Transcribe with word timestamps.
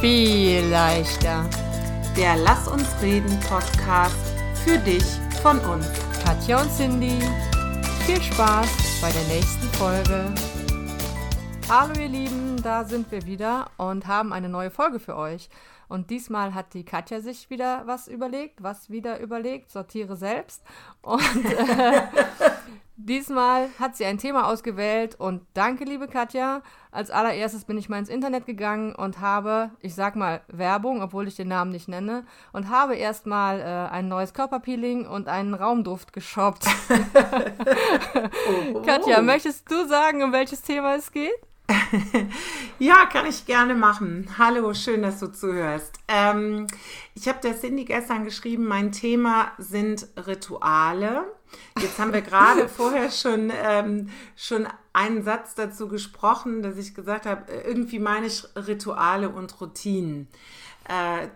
viel 0.00 0.64
leichter. 0.66 1.48
Der 2.16 2.36
Lass 2.36 2.68
uns 2.68 2.86
reden 3.02 3.38
Podcast 3.40 4.14
für 4.64 4.78
dich 4.78 5.02
von 5.42 5.58
uns. 5.58 5.86
Katja 6.24 6.62
und 6.62 6.70
Cindy, 6.70 7.18
viel 8.06 8.22
Spaß 8.22 9.00
bei 9.00 9.10
der 9.10 9.24
nächsten 9.24 9.66
Folge. 9.76 10.32
Hallo 11.68 11.94
ihr 12.00 12.08
Lieben, 12.08 12.62
da 12.62 12.84
sind 12.84 13.10
wir 13.10 13.26
wieder 13.26 13.72
und 13.76 14.06
haben 14.06 14.32
eine 14.32 14.48
neue 14.48 14.70
Folge 14.70 15.00
für 15.00 15.16
euch. 15.16 15.48
Und 15.88 16.10
diesmal 16.10 16.54
hat 16.54 16.74
die 16.74 16.84
Katja 16.84 17.20
sich 17.20 17.50
wieder 17.50 17.82
was 17.86 18.06
überlegt, 18.06 18.62
was 18.62 18.90
wieder 18.90 19.18
überlegt, 19.18 19.72
sortiere 19.72 20.16
selbst. 20.16 20.62
Und 21.02 21.44
äh, 21.44 22.02
diesmal 22.98 23.68
hat 23.78 23.96
sie 23.96 24.04
ein 24.04 24.18
Thema 24.18 24.46
ausgewählt 24.48 25.14
und 25.18 25.42
danke, 25.54 25.84
liebe 25.84 26.08
Katja. 26.08 26.62
Als 26.90 27.10
allererstes 27.10 27.64
bin 27.64 27.78
ich 27.78 27.88
mal 27.88 27.98
ins 27.98 28.08
Internet 28.08 28.44
gegangen 28.44 28.94
und 28.94 29.20
habe, 29.20 29.70
ich 29.80 29.94
sag 29.94 30.16
mal 30.16 30.42
Werbung, 30.48 31.00
obwohl 31.00 31.28
ich 31.28 31.36
den 31.36 31.48
Namen 31.48 31.70
nicht 31.70 31.88
nenne, 31.88 32.24
und 32.52 32.68
habe 32.68 32.96
erstmal 32.96 33.60
äh, 33.60 33.92
ein 33.92 34.08
neues 34.08 34.34
Körperpeeling 34.34 35.06
und 35.06 35.28
einen 35.28 35.54
Raumduft 35.54 36.12
geshoppt. 36.12 36.66
oh. 38.74 38.82
Katja, 38.86 39.22
möchtest 39.22 39.70
du 39.70 39.86
sagen, 39.86 40.22
um 40.22 40.32
welches 40.32 40.62
Thema 40.62 40.96
es 40.96 41.12
geht? 41.12 41.30
ja, 42.78 43.06
kann 43.06 43.26
ich 43.26 43.46
gerne 43.46 43.74
machen. 43.74 44.28
Hallo, 44.38 44.72
schön, 44.74 45.02
dass 45.02 45.20
du 45.20 45.26
zuhörst. 45.28 45.98
Ähm, 46.08 46.66
ich 47.14 47.28
habe 47.28 47.40
der 47.42 47.58
Cindy 47.58 47.84
gestern 47.84 48.24
geschrieben, 48.24 48.64
mein 48.66 48.90
Thema 48.92 49.52
sind 49.58 50.08
Rituale. 50.16 51.24
Jetzt 51.80 51.98
haben 51.98 52.12
wir 52.12 52.22
gerade 52.22 52.68
vorher 52.68 53.10
schon, 53.10 53.52
ähm, 53.54 54.10
schon 54.36 54.66
einen 54.92 55.22
Satz 55.22 55.54
dazu 55.54 55.88
gesprochen, 55.88 56.62
dass 56.62 56.76
ich 56.76 56.94
gesagt 56.94 57.26
habe, 57.26 57.50
irgendwie 57.52 57.98
meine 57.98 58.26
ich 58.26 58.44
Rituale 58.56 59.28
und 59.28 59.60
Routinen. 59.60 60.28
Äh, 60.88 61.28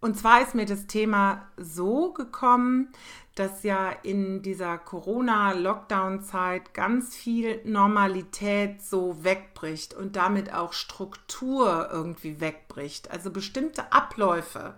und 0.00 0.18
zwar 0.18 0.42
ist 0.42 0.54
mir 0.54 0.66
das 0.66 0.86
Thema 0.86 1.48
so 1.56 2.12
gekommen, 2.12 2.92
dass 3.34 3.62
ja 3.64 3.90
in 4.02 4.40
dieser 4.42 4.78
Corona-Lockdown-Zeit 4.78 6.72
ganz 6.72 7.14
viel 7.14 7.60
Normalität 7.64 8.82
so 8.82 9.22
wegbricht 9.24 9.94
und 9.94 10.16
damit 10.16 10.54
auch 10.54 10.72
Struktur 10.72 11.88
irgendwie 11.92 12.40
wegbricht. 12.40 13.10
Also 13.10 13.30
bestimmte 13.30 13.92
Abläufe 13.92 14.74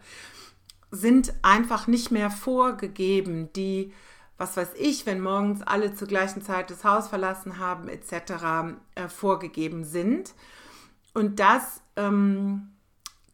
sind 0.91 1.35
einfach 1.43 1.87
nicht 1.87 2.11
mehr 2.11 2.31
vorgegeben, 2.31 3.53
die, 3.53 3.93
was 4.37 4.57
weiß 4.57 4.71
ich, 4.79 5.07
wenn 5.07 5.21
morgens 5.21 5.63
alle 5.63 5.95
zur 5.95 6.09
gleichen 6.09 6.43
Zeit 6.43 6.71
das 6.71 6.85
Haus 6.85 7.09
verlassen 7.09 7.59
haben, 7.59 7.89
etc., 7.89 8.77
äh, 8.95 9.09
vorgegeben 9.09 9.85
sind. 9.85 10.35
Und 11.15 11.41
das 11.41 11.83
ähm, 11.97 12.71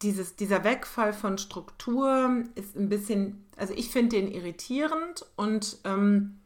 dieses, 0.05 0.37
dieser 0.37 0.65
Wegfall 0.65 1.13
von 1.13 1.39
Struktur 1.39 2.45
ist 2.55 2.77
ein 2.77 2.89
bisschen, 2.89 3.45
also 3.57 3.73
ich 3.75 3.91
finde 3.91 4.17
den 4.17 4.31
irritierend 4.31 5.27
und 5.37 5.79
ähm, 5.85 6.41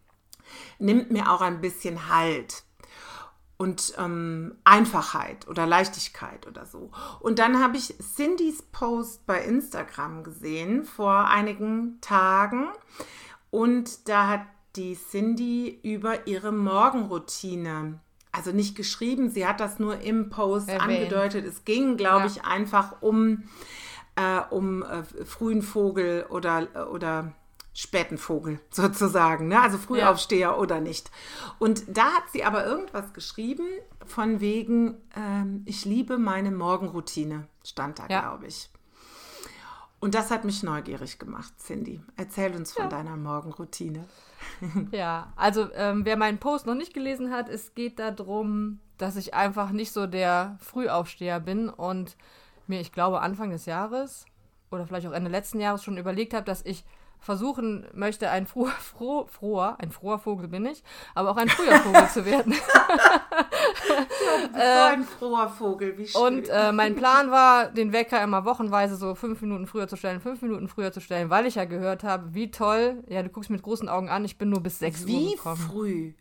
nimmt 0.78 1.10
mir 1.10 1.30
auch 1.30 1.40
ein 1.40 1.60
bisschen 1.60 2.08
Halt 2.08 2.62
und 3.58 3.92
ähm, 3.98 4.56
Einfachheit 4.64 5.46
oder 5.48 5.66
Leichtigkeit 5.66 6.46
oder 6.46 6.64
so. 6.64 6.90
Und 7.20 7.38
dann 7.38 7.62
habe 7.62 7.76
ich 7.76 7.94
Cindys 8.00 8.62
Post 8.62 9.26
bei 9.26 9.42
Instagram 9.42 10.24
gesehen 10.24 10.84
vor 10.84 11.28
einigen 11.28 12.00
Tagen 12.00 12.68
und 13.50 14.08
da 14.08 14.28
hat 14.28 14.42
die 14.76 14.96
Cindy 14.96 15.80
über 15.82 16.26
ihre 16.26 16.52
Morgenroutine 16.52 18.00
also 18.38 18.52
nicht 18.52 18.76
geschrieben, 18.76 19.30
sie 19.30 19.46
hat 19.46 19.58
das 19.58 19.78
nur 19.78 20.00
im 20.00 20.30
Post 20.30 20.68
Erwähnt. 20.68 20.82
angedeutet. 20.82 21.44
Es 21.44 21.64
ging, 21.64 21.96
glaube 21.96 22.26
ja. 22.26 22.26
ich, 22.26 22.44
einfach 22.44 23.02
um, 23.02 23.44
äh, 24.16 24.40
um 24.50 24.82
äh, 24.82 25.02
frühen 25.24 25.62
Vogel 25.62 26.24
oder, 26.28 26.90
oder 26.92 27.32
späten 27.74 28.18
Vogel 28.18 28.60
sozusagen, 28.70 29.48
ne? 29.48 29.60
also 29.60 29.78
Frühaufsteher 29.78 30.50
ja. 30.50 30.56
oder 30.56 30.80
nicht. 30.80 31.10
Und 31.58 31.84
da 31.88 32.04
hat 32.04 32.30
sie 32.32 32.44
aber 32.44 32.66
irgendwas 32.66 33.12
geschrieben 33.12 33.66
von 34.06 34.40
wegen, 34.40 34.96
ähm, 35.16 35.62
ich 35.66 35.84
liebe 35.84 36.18
meine 36.18 36.50
Morgenroutine, 36.50 37.46
stand 37.64 37.98
da, 37.98 38.06
ja. 38.08 38.20
glaube 38.20 38.46
ich. 38.46 38.70
Und 40.00 40.14
das 40.14 40.30
hat 40.30 40.44
mich 40.44 40.62
neugierig 40.62 41.18
gemacht, 41.18 41.52
Cindy. 41.58 42.00
Erzähl 42.16 42.54
uns 42.54 42.72
von 42.72 42.84
ja. 42.84 42.88
deiner 42.88 43.16
Morgenroutine. 43.16 44.04
ja, 44.92 45.32
also 45.34 45.72
ähm, 45.74 46.04
wer 46.04 46.16
meinen 46.16 46.38
Post 46.38 46.66
noch 46.66 46.74
nicht 46.74 46.94
gelesen 46.94 47.32
hat, 47.32 47.48
es 47.48 47.74
geht 47.74 47.98
darum, 47.98 48.78
dass 48.96 49.16
ich 49.16 49.34
einfach 49.34 49.70
nicht 49.70 49.92
so 49.92 50.06
der 50.06 50.56
Frühaufsteher 50.60 51.40
bin 51.40 51.68
und 51.68 52.16
mir, 52.68 52.80
ich 52.80 52.92
glaube, 52.92 53.20
Anfang 53.20 53.50
des 53.50 53.66
Jahres 53.66 54.26
oder 54.70 54.86
vielleicht 54.86 55.06
auch 55.06 55.12
Ende 55.12 55.30
letzten 55.30 55.60
Jahres 55.60 55.82
schon 55.82 55.96
überlegt 55.96 56.34
habe, 56.34 56.44
dass 56.44 56.64
ich 56.64 56.84
versuchen 57.20 57.86
möchte, 57.92 58.30
ein 58.30 58.46
froher, 58.46 58.70
froh, 58.78 59.26
froher, 59.26 59.76
ein 59.80 59.90
froher 59.90 60.18
Vogel 60.18 60.48
bin 60.48 60.66
ich, 60.66 60.82
aber 61.14 61.30
auch 61.30 61.36
ein 61.36 61.48
früher 61.48 61.78
Vogel 61.80 62.08
zu 62.08 62.24
werden. 62.24 62.52
so 64.52 64.62
ein 64.62 65.04
froher 65.04 65.48
Vogel, 65.48 65.98
wie 65.98 66.06
schön. 66.06 66.20
Und 66.20 66.48
äh, 66.48 66.72
mein 66.72 66.96
Plan 66.96 67.30
war, 67.30 67.66
den 67.66 67.92
Wecker 67.92 68.22
immer 68.22 68.44
wochenweise 68.44 68.96
so 68.96 69.14
fünf 69.14 69.40
Minuten 69.40 69.66
früher 69.66 69.88
zu 69.88 69.96
stellen, 69.96 70.20
fünf 70.20 70.42
Minuten 70.42 70.68
früher 70.68 70.92
zu 70.92 71.00
stellen, 71.00 71.30
weil 71.30 71.46
ich 71.46 71.56
ja 71.56 71.64
gehört 71.64 72.04
habe, 72.04 72.34
wie 72.34 72.50
toll, 72.50 73.02
ja, 73.08 73.22
du 73.22 73.28
guckst 73.28 73.50
mit 73.50 73.62
großen 73.62 73.88
Augen 73.88 74.08
an, 74.08 74.24
ich 74.24 74.38
bin 74.38 74.50
nur 74.50 74.62
bis 74.62 74.78
sechs 74.78 75.06
wie 75.06 75.26
Uhr 75.26 75.30
gekommen. 75.32 75.58
Wie 75.58 75.72
früh? 75.72 76.12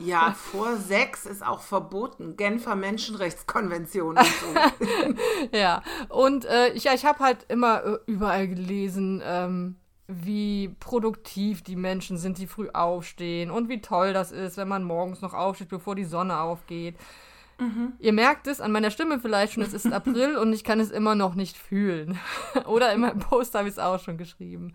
Ja, 0.00 0.32
vor 0.32 0.76
sechs 0.76 1.26
ist 1.26 1.44
auch 1.44 1.60
verboten. 1.60 2.36
Genfer 2.36 2.76
Menschenrechtskonvention 2.76 4.16
und 4.16 4.26
so. 4.26 5.56
ja, 5.56 5.82
und 6.08 6.44
äh, 6.44 6.70
ich, 6.70 6.84
ja, 6.84 6.94
ich 6.94 7.04
habe 7.04 7.18
halt 7.20 7.44
immer 7.48 7.84
äh, 7.84 7.98
überall 8.06 8.48
gelesen, 8.48 9.22
ähm, 9.24 9.76
wie 10.08 10.74
produktiv 10.80 11.62
die 11.62 11.76
Menschen 11.76 12.16
sind, 12.16 12.38
die 12.38 12.46
früh 12.46 12.70
aufstehen 12.70 13.50
und 13.50 13.68
wie 13.68 13.82
toll 13.82 14.14
das 14.14 14.32
ist, 14.32 14.56
wenn 14.56 14.66
man 14.66 14.82
morgens 14.82 15.20
noch 15.20 15.34
aufsteht, 15.34 15.68
bevor 15.68 15.94
die 15.94 16.04
Sonne 16.04 16.40
aufgeht. 16.40 16.96
Mhm. 17.58 17.92
Ihr 17.98 18.14
merkt 18.14 18.46
es 18.46 18.62
an 18.62 18.72
meiner 18.72 18.90
Stimme 18.90 19.20
vielleicht 19.20 19.52
schon, 19.52 19.62
es 19.62 19.74
ist 19.74 19.86
April 19.92 20.38
und 20.38 20.54
ich 20.54 20.64
kann 20.64 20.80
es 20.80 20.90
immer 20.90 21.14
noch 21.14 21.34
nicht 21.34 21.58
fühlen. 21.58 22.18
Oder 22.64 22.92
in 22.94 23.00
meinem 23.00 23.18
Post 23.18 23.54
habe 23.54 23.68
ich 23.68 23.74
es 23.74 23.78
auch 23.78 24.00
schon 24.00 24.16
geschrieben. 24.16 24.72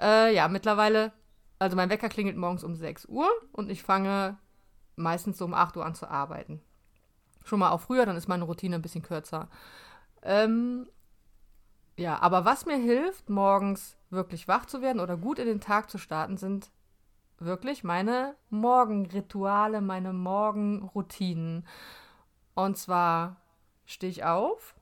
Äh, 0.00 0.32
ja, 0.32 0.46
mittlerweile, 0.46 1.12
also 1.58 1.74
mein 1.74 1.90
Wecker 1.90 2.08
klingelt 2.08 2.36
morgens 2.36 2.62
um 2.62 2.76
6 2.76 3.06
Uhr 3.06 3.28
und 3.50 3.68
ich 3.68 3.82
fange 3.82 4.38
meistens 4.94 5.38
so 5.38 5.44
um 5.44 5.54
8 5.54 5.76
Uhr 5.76 5.84
an 5.84 5.96
zu 5.96 6.08
arbeiten. 6.08 6.62
Schon 7.44 7.58
mal 7.58 7.70
auch 7.70 7.80
früher, 7.80 8.06
dann 8.06 8.16
ist 8.16 8.28
meine 8.28 8.44
Routine 8.44 8.76
ein 8.76 8.82
bisschen 8.82 9.02
kürzer. 9.02 9.48
Ähm, 10.22 10.86
ja, 11.96 12.20
aber 12.20 12.44
was 12.44 12.66
mir 12.66 12.76
hilft, 12.76 13.30
morgens 13.30 13.96
wirklich 14.10 14.48
wach 14.48 14.66
zu 14.66 14.82
werden 14.82 15.00
oder 15.00 15.16
gut 15.16 15.38
in 15.38 15.46
den 15.46 15.60
Tag 15.60 15.90
zu 15.90 15.98
starten, 15.98 16.36
sind 16.36 16.70
wirklich 17.38 17.84
meine 17.84 18.34
Morgenrituale, 18.50 19.80
meine 19.80 20.12
Morgenroutinen. 20.12 21.66
Und 22.54 22.76
zwar 22.76 23.36
stehe 23.84 24.10
ich 24.10 24.24
auf 24.24 24.74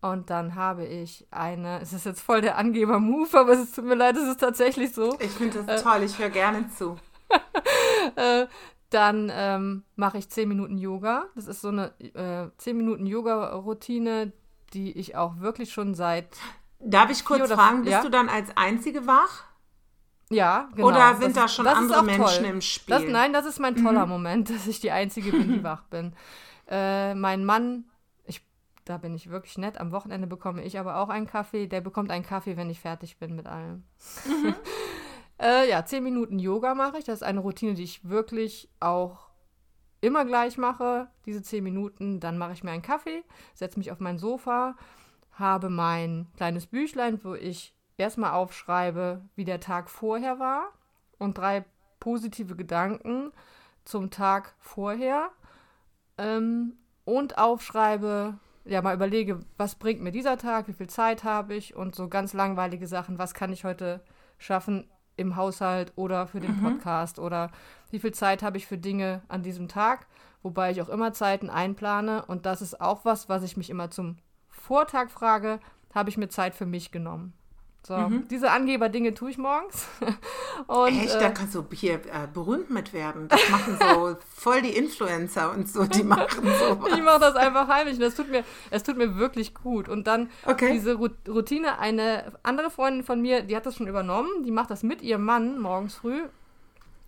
und 0.00 0.30
dann 0.30 0.54
habe 0.54 0.84
ich 0.86 1.26
eine, 1.30 1.80
es 1.80 1.92
ist 1.92 2.06
jetzt 2.06 2.22
voll 2.22 2.40
der 2.40 2.56
Angeber-Move, 2.56 3.38
aber 3.38 3.52
es 3.52 3.72
tut 3.72 3.84
mir 3.84 3.94
leid, 3.94 4.16
es 4.16 4.28
ist 4.28 4.40
tatsächlich 4.40 4.92
so. 4.92 5.16
Ich 5.20 5.30
finde 5.30 5.62
das 5.62 5.80
äh, 5.80 5.84
toll, 5.84 6.02
ich 6.02 6.18
höre 6.18 6.30
gerne 6.30 6.68
zu. 6.70 6.96
äh, 8.16 8.46
dann 8.90 9.30
ähm, 9.32 9.84
mache 9.94 10.18
ich 10.18 10.28
10 10.28 10.48
Minuten 10.48 10.78
Yoga. 10.78 11.26
Das 11.36 11.46
ist 11.46 11.60
so 11.60 11.68
eine 11.68 11.92
äh, 12.00 12.50
10 12.58 12.76
Minuten 12.76 13.06
Yoga-Routine, 13.06 14.32
die 14.72 14.92
ich 14.98 15.16
auch 15.16 15.38
wirklich 15.40 15.72
schon 15.72 15.94
seit 15.94 16.36
Darf 16.80 17.10
ich 17.10 17.24
kurz 17.24 17.50
fragen, 17.50 17.82
bist 17.82 17.92
ja? 17.92 18.02
du 18.02 18.08
dann 18.08 18.28
als 18.28 18.56
Einzige 18.56 19.06
wach? 19.06 19.44
Ja, 20.30 20.68
genau. 20.74 20.88
Oder 20.88 21.16
sind 21.16 21.36
das, 21.36 21.42
da 21.42 21.48
schon 21.48 21.66
andere 21.66 22.04
Menschen 22.04 22.44
toll. 22.44 22.44
im 22.44 22.60
Spiel? 22.60 22.94
Das, 22.94 23.04
nein, 23.04 23.32
das 23.32 23.46
ist 23.46 23.58
mein 23.58 23.76
toller 23.76 24.06
mhm. 24.06 24.12
Moment, 24.12 24.50
dass 24.54 24.66
ich 24.66 24.80
die 24.80 24.92
Einzige 24.92 25.30
bin, 25.32 25.52
die 25.52 25.64
wach 25.64 25.82
bin. 25.84 26.14
Äh, 26.68 27.14
mein 27.14 27.44
Mann, 27.44 27.84
ich, 28.24 28.46
da 28.84 28.96
bin 28.96 29.14
ich 29.14 29.28
wirklich 29.28 29.58
nett. 29.58 29.78
Am 29.78 29.90
Wochenende 29.90 30.28
bekomme 30.28 30.62
ich 30.62 30.78
aber 30.78 30.96
auch 30.96 31.08
einen 31.08 31.26
Kaffee. 31.26 31.66
Der 31.66 31.80
bekommt 31.80 32.12
einen 32.12 32.24
Kaffee, 32.24 32.56
wenn 32.56 32.70
ich 32.70 32.80
fertig 32.80 33.18
bin 33.18 33.34
mit 33.34 33.46
allem. 33.46 33.82
Mhm. 34.24 34.54
äh, 35.42 35.68
ja, 35.68 35.84
zehn 35.84 36.04
Minuten 36.04 36.38
Yoga 36.38 36.74
mache 36.74 36.98
ich. 36.98 37.04
Das 37.04 37.16
ist 37.16 37.24
eine 37.24 37.40
Routine, 37.40 37.74
die 37.74 37.82
ich 37.82 38.08
wirklich 38.08 38.70
auch 38.78 39.30
immer 40.00 40.24
gleich 40.24 40.56
mache. 40.56 41.08
Diese 41.26 41.42
zehn 41.42 41.64
Minuten. 41.64 42.20
Dann 42.20 42.38
mache 42.38 42.52
ich 42.52 42.62
mir 42.62 42.70
einen 42.70 42.82
Kaffee, 42.82 43.24
setze 43.52 43.80
mich 43.80 43.90
auf 43.90 43.98
mein 43.98 44.18
Sofa 44.18 44.76
habe 45.40 45.70
mein 45.70 46.28
kleines 46.36 46.66
Büchlein, 46.66 47.18
wo 47.24 47.34
ich 47.34 47.74
erstmal 47.96 48.32
aufschreibe, 48.32 49.22
wie 49.34 49.44
der 49.44 49.60
Tag 49.60 49.90
vorher 49.90 50.38
war 50.38 50.72
und 51.18 51.38
drei 51.38 51.64
positive 51.98 52.56
Gedanken 52.56 53.32
zum 53.84 54.10
Tag 54.10 54.54
vorher 54.58 55.30
ähm, 56.18 56.74
und 57.04 57.38
aufschreibe, 57.38 58.38
ja, 58.64 58.82
mal 58.82 58.94
überlege, 58.94 59.40
was 59.56 59.74
bringt 59.74 60.00
mir 60.00 60.12
dieser 60.12 60.38
Tag, 60.38 60.68
wie 60.68 60.72
viel 60.72 60.88
Zeit 60.88 61.24
habe 61.24 61.54
ich 61.54 61.74
und 61.74 61.94
so 61.94 62.08
ganz 62.08 62.32
langweilige 62.32 62.86
Sachen, 62.86 63.18
was 63.18 63.34
kann 63.34 63.52
ich 63.52 63.64
heute 63.64 64.02
schaffen 64.38 64.88
im 65.16 65.36
Haushalt 65.36 65.92
oder 65.96 66.26
für 66.26 66.40
den 66.40 66.56
mhm. 66.56 66.62
Podcast 66.62 67.18
oder 67.18 67.50
wie 67.90 67.98
viel 67.98 68.12
Zeit 68.12 68.42
habe 68.42 68.56
ich 68.56 68.66
für 68.66 68.78
Dinge 68.78 69.22
an 69.28 69.42
diesem 69.42 69.68
Tag, 69.68 70.06
wobei 70.42 70.70
ich 70.70 70.80
auch 70.80 70.88
immer 70.88 71.12
Zeiten 71.12 71.50
einplane 71.50 72.24
und 72.24 72.46
das 72.46 72.62
ist 72.62 72.80
auch 72.80 73.04
was, 73.04 73.28
was 73.28 73.42
ich 73.42 73.56
mich 73.56 73.68
immer 73.68 73.90
zum 73.90 74.16
Vortag 74.60 75.10
frage, 75.10 75.60
habe 75.94 76.10
ich 76.10 76.16
mir 76.16 76.28
Zeit 76.28 76.54
für 76.54 76.66
mich 76.66 76.92
genommen. 76.92 77.32
So, 77.82 77.96
mhm. 77.96 78.28
diese 78.28 78.50
Angeber-Dinge 78.50 79.14
tue 79.14 79.30
ich 79.30 79.38
morgens. 79.38 79.88
und, 80.66 80.88
Echt, 80.88 81.14
äh, 81.14 81.18
da 81.18 81.30
kannst 81.30 81.54
du 81.54 81.64
hier 81.72 81.94
äh, 81.94 82.28
berühmt 82.32 82.68
mit 82.68 82.92
werden. 82.92 83.28
Das 83.28 83.40
machen 83.48 83.78
so 83.80 84.16
voll 84.34 84.60
die 84.60 84.76
Influencer 84.76 85.50
und 85.50 85.66
so, 85.66 85.84
die 85.84 86.02
machen 86.02 86.44
sowas. 86.60 86.92
ich 86.94 87.02
mache 87.02 87.20
das 87.20 87.36
einfach 87.36 87.68
heimlich 87.68 87.94
und 87.94 88.02
das 88.02 88.14
tut 88.14 88.30
mir, 88.30 88.44
es 88.70 88.82
tut 88.82 88.98
mir 88.98 89.16
wirklich 89.16 89.54
gut. 89.54 89.88
Und 89.88 90.06
dann 90.06 90.28
okay. 90.44 90.72
diese 90.72 90.94
Routine, 90.94 91.78
eine 91.78 92.32
andere 92.42 92.70
Freundin 92.70 93.02
von 93.02 93.22
mir, 93.22 93.42
die 93.42 93.56
hat 93.56 93.64
das 93.64 93.76
schon 93.76 93.88
übernommen, 93.88 94.44
die 94.44 94.50
macht 94.50 94.70
das 94.70 94.82
mit 94.82 95.00
ihrem 95.00 95.24
Mann 95.24 95.58
morgens 95.58 95.94
früh. 95.94 96.20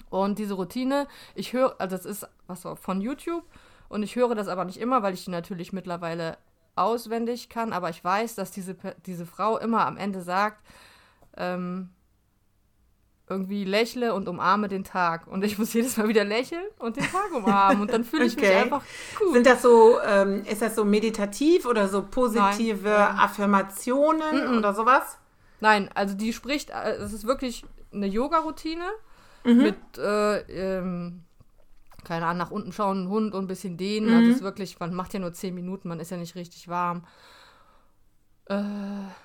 Und 0.09 0.39
diese 0.39 0.55
Routine, 0.55 1.07
ich 1.35 1.53
höre, 1.53 1.75
also 1.79 1.97
das 1.97 2.07
ist 2.07 2.27
was 2.47 2.67
von 2.81 3.01
YouTube 3.01 3.45
und 3.89 4.03
ich 4.03 4.17
höre 4.17 4.35
das 4.35 4.49
aber 4.49 4.65
nicht 4.65 4.79
immer, 4.79 5.03
weil 5.03 5.15
ich 5.15 5.25
die 5.25 5.31
natürlich 5.31 5.73
mittlerweile 5.73 6.39
auswendig 6.75 7.49
kann, 7.49 7.73
aber 7.73 7.91
ich 7.91 8.03
weiß, 8.03 8.35
dass 8.35 8.51
diese, 8.51 8.77
diese 9.07 9.27
Frau 9.27 9.59
immer 9.59 9.87
am 9.87 9.97
Ende 9.97 10.23
sagt, 10.23 10.63
ähm, 11.37 11.91
irgendwie 13.29 13.65
lächle 13.65 14.15
und 14.15 14.29
umarme 14.29 14.69
den 14.69 14.85
Tag. 14.85 15.27
Und 15.27 15.45
ich 15.45 15.59
muss 15.59 15.73
jedes 15.73 15.97
Mal 15.97 16.09
wieder 16.09 16.25
lächeln 16.25 16.65
und 16.79 16.97
den 16.97 17.05
Tag 17.05 17.33
umarmen. 17.35 17.83
Und 17.83 17.93
dann 17.93 18.05
fühle 18.05 18.25
ich 18.25 18.37
okay. 18.37 18.49
mich 18.49 18.57
einfach 18.57 18.83
gut. 19.19 19.33
Sind 19.33 19.47
das 19.47 19.63
so, 19.63 19.99
ähm, 20.05 20.45
ist 20.45 20.61
das 20.61 20.75
so 20.75 20.85
meditativ 20.85 21.65
oder 21.65 21.89
so 21.89 22.03
positive 22.03 22.89
Nein. 22.89 23.19
Affirmationen 23.19 24.49
mm 24.49 24.51
-mm. 24.51 24.59
oder 24.59 24.75
sowas? 24.75 25.19
Nein, 25.61 25.89
also 25.95 26.15
die 26.15 26.33
spricht, 26.33 26.71
äh, 26.71 26.97
es 26.97 27.13
ist 27.13 27.27
wirklich 27.27 27.65
eine 27.93 28.07
Yoga-Routine 28.07 28.85
mhm. 29.45 29.63
mit 29.63 29.77
äh, 29.97 30.39
ähm, 30.79 31.23
keine 32.05 32.27
Ahnung, 32.27 32.39
nach 32.39 32.51
unten 32.51 32.73
schauen, 32.73 33.09
Hund 33.09 33.35
und 33.35 33.45
ein 33.45 33.49
bisschen 33.49 33.77
dehnen. 33.77 34.11
Mhm. 34.11 34.17
Also 34.17 34.31
es 34.31 34.37
ist 34.37 34.43
wirklich, 34.43 34.79
man 34.81 34.95
macht 34.95 35.15
ja 35.15 35.21
nur 35.21 35.33
zehn 35.33 35.55
Minuten, 35.55 35.89
man 35.89 36.01
ist 36.01 36.11
ja 36.11 36.17
nicht 36.17 36.35
richtig 36.35 36.69
warm. 36.69 37.05
Äh, 38.47 38.63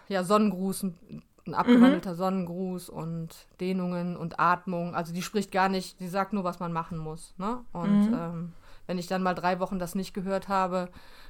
ja, 0.08 0.24
Sonnengruß, 0.24 0.84
ein, 0.84 1.24
ein 1.46 1.54
abgewandelter 1.54 2.14
mhm. 2.14 2.18
Sonnengruß 2.18 2.90
und 2.90 3.30
Dehnungen 3.60 4.16
und 4.16 4.40
Atmung. 4.40 4.96
Also 4.96 5.14
die 5.14 5.22
spricht 5.22 5.52
gar 5.52 5.70
nicht, 5.70 6.00
die 6.00 6.08
sagt 6.08 6.34
nur, 6.34 6.44
was 6.44 6.60
man 6.60 6.74
machen 6.74 6.98
muss. 6.98 7.34
Ne? 7.38 7.60
Und 7.72 8.10
mhm. 8.10 8.14
ähm, 8.14 8.54
wenn 8.86 8.98
ich 8.98 9.08
dann 9.08 9.24
mal 9.24 9.34
drei 9.34 9.60
Wochen 9.60 9.80
das 9.80 9.96
nicht 9.96 10.14
gehört 10.14 10.48
habe, 10.48 10.90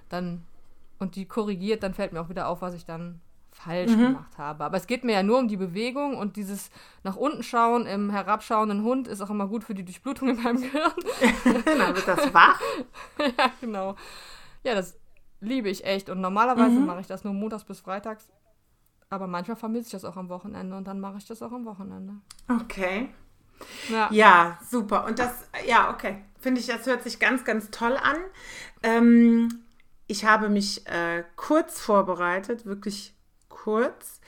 dann 0.09 0.43
und 0.99 1.15
die 1.15 1.25
korrigiert, 1.25 1.83
dann 1.83 1.93
fällt 1.93 2.13
mir 2.13 2.21
auch 2.21 2.29
wieder 2.29 2.47
auf, 2.47 2.61
was 2.61 2.73
ich 2.73 2.85
dann 2.85 3.21
falsch 3.57 3.91
mhm. 3.91 4.01
gemacht 4.01 4.37
habe. 4.37 4.63
Aber 4.63 4.77
es 4.77 4.87
geht 4.87 5.03
mir 5.03 5.13
ja 5.13 5.23
nur 5.23 5.39
um 5.39 5.47
die 5.47 5.57
Bewegung 5.57 6.17
und 6.17 6.35
dieses 6.35 6.69
nach 7.03 7.15
unten 7.15 7.43
schauen 7.43 7.85
im 7.85 8.09
herabschauenden 8.09 8.83
Hund 8.83 9.07
ist 9.07 9.21
auch 9.21 9.29
immer 9.29 9.47
gut 9.47 9.63
für 9.63 9.73
die 9.73 9.83
Durchblutung 9.83 10.29
in 10.29 10.43
meinem 10.43 10.61
Gehirn. 10.61 10.91
Dann 11.65 11.95
wird 11.95 12.07
das 12.07 12.33
wach. 12.33 12.61
ja, 13.19 13.51
genau. 13.59 13.95
Ja, 14.63 14.75
das 14.75 14.97
liebe 15.41 15.69
ich 15.69 15.85
echt. 15.85 16.09
Und 16.09 16.21
normalerweise 16.21 16.79
mhm. 16.79 16.85
mache 16.85 17.01
ich 17.01 17.07
das 17.07 17.23
nur 17.23 17.33
montags 17.33 17.63
bis 17.63 17.79
freitags. 17.79 18.27
Aber 19.09 19.27
manchmal 19.27 19.57
vermisse 19.57 19.87
ich 19.87 19.91
das 19.91 20.05
auch 20.05 20.17
am 20.17 20.29
Wochenende 20.29 20.75
und 20.75 20.85
dann 20.85 20.99
mache 20.99 21.17
ich 21.17 21.25
das 21.25 21.41
auch 21.41 21.51
am 21.51 21.65
Wochenende. 21.65 22.15
Okay. 22.49 23.09
Ja. 23.89 24.09
ja, 24.11 24.59
super. 24.69 25.05
Und 25.05 25.17
das, 25.17 25.47
ja, 25.65 25.89
okay. 25.89 26.23
Finde 26.39 26.61
ich, 26.61 26.67
das 26.67 26.85
hört 26.85 27.03
sich 27.03 27.19
ganz, 27.19 27.43
ganz 27.43 27.71
toll 27.71 27.97
an. 27.97 28.17
Ähm, 28.83 29.63
ich 30.05 30.25
habe 30.25 30.49
mich 30.49 30.85
äh, 30.87 31.23
kurz 31.35 31.79
vorbereitet, 31.79 32.65
wirklich 32.65 33.16
kurz. 33.63 34.19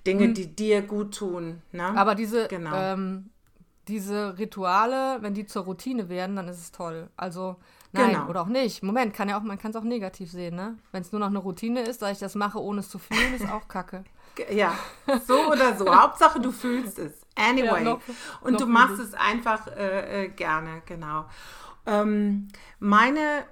Dinge, 0.05 0.27
mhm. 0.27 0.33
die 0.33 0.55
dir 0.55 0.81
gut 0.81 1.15
tun. 1.15 1.61
Ne? 1.71 1.83
Aber 1.95 2.15
diese, 2.15 2.47
genau. 2.47 2.71
ähm, 2.73 3.29
diese 3.87 4.37
Rituale, 4.37 5.17
wenn 5.21 5.33
die 5.33 5.45
zur 5.45 5.63
Routine 5.63 6.09
werden, 6.09 6.35
dann 6.35 6.47
ist 6.47 6.59
es 6.59 6.71
toll. 6.71 7.09
Also, 7.17 7.57
nein, 7.91 8.13
genau. 8.13 8.27
oder 8.27 8.41
auch 8.41 8.47
nicht. 8.47 8.81
Moment, 8.81 9.13
kann 9.13 9.29
ja 9.29 9.37
auch, 9.37 9.43
man 9.43 9.59
kann 9.59 9.71
es 9.71 9.77
auch 9.77 9.83
negativ 9.83 10.31
sehen, 10.31 10.55
ne? 10.55 10.77
Wenn 10.91 11.01
es 11.01 11.11
nur 11.11 11.19
noch 11.19 11.27
eine 11.27 11.39
Routine 11.39 11.81
ist, 11.81 12.01
da 12.01 12.09
ich 12.09 12.19
das 12.19 12.35
mache, 12.35 12.59
ohne 12.59 12.79
es 12.79 12.89
zu 12.89 12.97
fühlen, 12.97 13.33
ist 13.35 13.47
auch 13.47 13.67
kacke. 13.67 14.03
Ja, 14.51 14.73
so 15.27 15.51
oder 15.51 15.77
so. 15.77 15.93
Hauptsache, 15.93 16.39
du 16.39 16.51
fühlst 16.51 16.97
es. 16.97 17.13
Anyway. 17.35 17.65
Ja, 17.65 17.79
noch, 17.79 18.01
und 18.41 18.53
noch 18.53 18.61
du 18.61 18.67
machst 18.67 18.99
es 18.99 19.13
einfach 19.13 19.67
äh, 19.67 20.25
äh, 20.25 20.29
gerne, 20.29 20.81
genau. 20.85 21.25
Ähm, 21.85 22.49
meine 22.79 23.45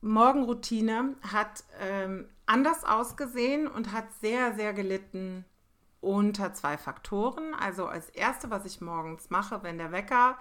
Morgenroutine 0.00 1.16
hat 1.32 1.64
ähm, 1.80 2.28
anders 2.46 2.84
ausgesehen 2.84 3.66
und 3.66 3.92
hat 3.92 4.12
sehr, 4.20 4.54
sehr 4.54 4.72
gelitten 4.72 5.44
unter 6.00 6.52
zwei 6.52 6.76
Faktoren. 6.76 7.54
Also 7.54 7.86
als 7.86 8.10
erste, 8.10 8.50
was 8.50 8.66
ich 8.66 8.80
morgens 8.80 9.30
mache, 9.30 9.62
wenn 9.62 9.78
der 9.78 9.92
Wecker 9.92 10.36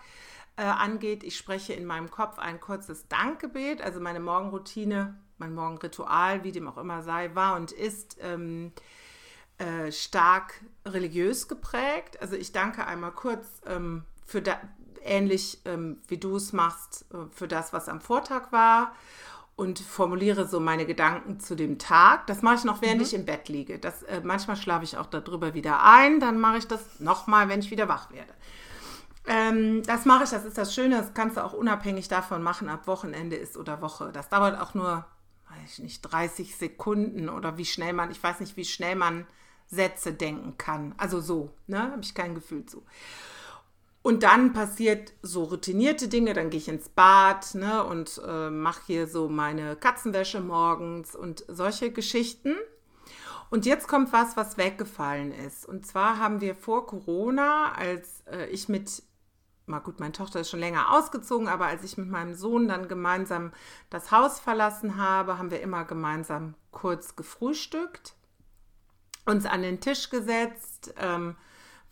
äh, 0.58 0.64
angeht, 0.64 1.24
ich 1.24 1.38
spreche 1.38 1.74
in 1.74 1.86
meinem 1.86 2.12
Kopf 2.12 2.38
ein 2.38 2.60
kurzes 2.60 3.08
Dankgebet. 3.08 3.82
Also 3.82 4.00
meine 4.00 4.20
Morgenroutine, 4.20 5.18
mein 5.38 5.56
Morgenritual, 5.56 6.44
wie 6.44 6.52
dem 6.52 6.68
auch 6.68 6.78
immer 6.78 7.02
sei, 7.02 7.34
war 7.34 7.56
und 7.56 7.72
ist. 7.72 8.18
Ähm, 8.22 8.74
äh, 9.64 9.92
stark 9.92 10.62
religiös 10.86 11.48
geprägt. 11.48 12.22
Also 12.22 12.36
ich 12.36 12.52
danke 12.52 12.86
einmal 12.86 13.12
kurz 13.12 13.48
ähm, 13.66 14.04
für 14.26 14.42
da, 14.42 14.60
ähnlich 15.04 15.60
ähm, 15.66 16.02
wie 16.08 16.18
du 16.18 16.36
es 16.36 16.54
machst, 16.54 17.06
äh, 17.14 17.18
für 17.32 17.48
das, 17.48 17.74
was 17.74 17.88
am 17.88 18.02
Vortag 18.02 18.52
war 18.52 18.94
und 19.56 19.80
formuliere 19.80 20.48
so 20.48 20.60
meine 20.60 20.86
Gedanken 20.86 21.40
zu 21.40 21.56
dem 21.56 21.78
Tag. 21.78 22.28
Das 22.28 22.42
mache 22.42 22.56
ich 22.56 22.64
noch, 22.64 22.82
während 22.82 22.98
mhm. 22.98 23.04
ich 23.04 23.14
im 23.14 23.26
Bett 23.26 23.50
liege. 23.50 23.80
Das, 23.80 24.04
äh, 24.04 24.22
manchmal 24.24 24.58
schlafe 24.58 24.84
ich 24.84 24.98
auch 24.98 25.06
darüber 25.06 25.54
wieder 25.54 25.84
ein, 25.84 26.20
dann 26.20 26.40
mache 26.40 26.58
ich 26.58 26.68
das 26.68 27.00
nochmal, 27.00 27.48
wenn 27.50 27.60
ich 27.60 27.72
wieder 27.72 27.88
wach 27.88 28.12
werde. 28.12 28.34
Ähm, 29.26 29.84
das 29.84 30.06
mache 30.06 30.26
ich, 30.26 30.32
das 30.32 30.44
ist 30.44 30.58
das 30.58 30.74
Schöne, 30.74 30.98
das 30.98 31.14
kannst 31.14 31.38
du 31.38 31.46
auch 31.46 31.54
unabhängig 31.54 32.10
davon 32.10 32.44
machen, 32.44 32.70
ob 32.70 32.88
Wochenende 32.88 33.38
ist 33.38 33.56
oder 33.56 33.82
Woche. 33.82 34.12
Das 34.12 34.28
dauert 34.30 34.60
auch 34.60 34.74
nur, 34.74 35.06
weiß 35.50 35.74
ich 35.74 35.80
nicht, 35.80 36.02
30 36.02 36.58
Sekunden 36.58 37.30
oder 37.30 37.58
wie 37.58 37.66
schnell 37.66 37.94
man, 37.94 38.12
ich 38.12 38.22
weiß 38.22 38.42
nicht, 38.42 38.58
wie 38.58 38.66
schnell 38.66 38.96
man 38.96 39.26
Sätze 39.74 40.14
denken 40.14 40.58
kann. 40.58 40.94
Also 40.98 41.20
so, 41.20 41.52
ne? 41.68 41.92
Habe 41.92 42.02
ich 42.02 42.14
kein 42.14 42.36
Gefühl 42.36 42.66
zu. 42.66 42.84
Und 44.04 44.24
dann 44.24 44.52
passiert 44.52 45.14
so 45.22 45.46
routinierte 45.46 46.10
Dinge, 46.10 46.34
dann 46.34 46.50
gehe 46.50 46.60
ich 46.60 46.68
ins 46.68 46.90
Bad 46.90 47.56
ne, 47.56 47.86
und 47.86 48.22
äh, 48.28 48.50
mache 48.50 48.82
hier 48.86 49.08
so 49.08 49.30
meine 49.30 49.78
Katzenwäsche 49.78 50.42
morgens 50.42 51.16
und 51.16 51.46
solche 51.48 51.90
Geschichten. 51.90 52.56
Und 53.50 53.66
jetzt 53.66 53.88
kommt 53.88 54.12
was, 54.12 54.36
was 54.36 54.58
weggefallen 54.58 55.32
ist. 55.32 55.66
Und 55.66 55.86
zwar 55.86 56.20
haben 56.20 56.42
wir 56.42 56.54
vor 56.54 56.86
Corona, 56.86 57.72
als 57.78 58.24
äh, 58.30 58.48
ich 58.48 58.68
mit, 58.68 59.04
mal 59.68 59.80
gut, 59.80 60.02
meine 60.02 60.12
Tochter 60.12 60.42
ist 60.42 60.50
schon 60.50 60.60
länger 60.60 60.92
ausgezogen, 60.92 61.48
aber 61.48 61.68
als 61.68 61.86
ich 61.86 61.98
mit 61.98 62.10
meinem 62.10 62.34
Sohn 62.34 62.68
dann 62.68 62.90
gemeinsam 62.90 63.54
das 63.90 64.12
Haus 64.12 64.38
verlassen 64.38 64.98
habe, 64.98 65.38
haben 65.38 65.50
wir 65.50 65.62
immer 65.62 65.86
gemeinsam 65.86 66.56
kurz 66.72 67.16
gefrühstückt 67.16 68.16
uns 69.26 69.46
an 69.46 69.62
den 69.62 69.80
Tisch 69.80 70.10
gesetzt, 70.10 70.94
ähm, 70.98 71.36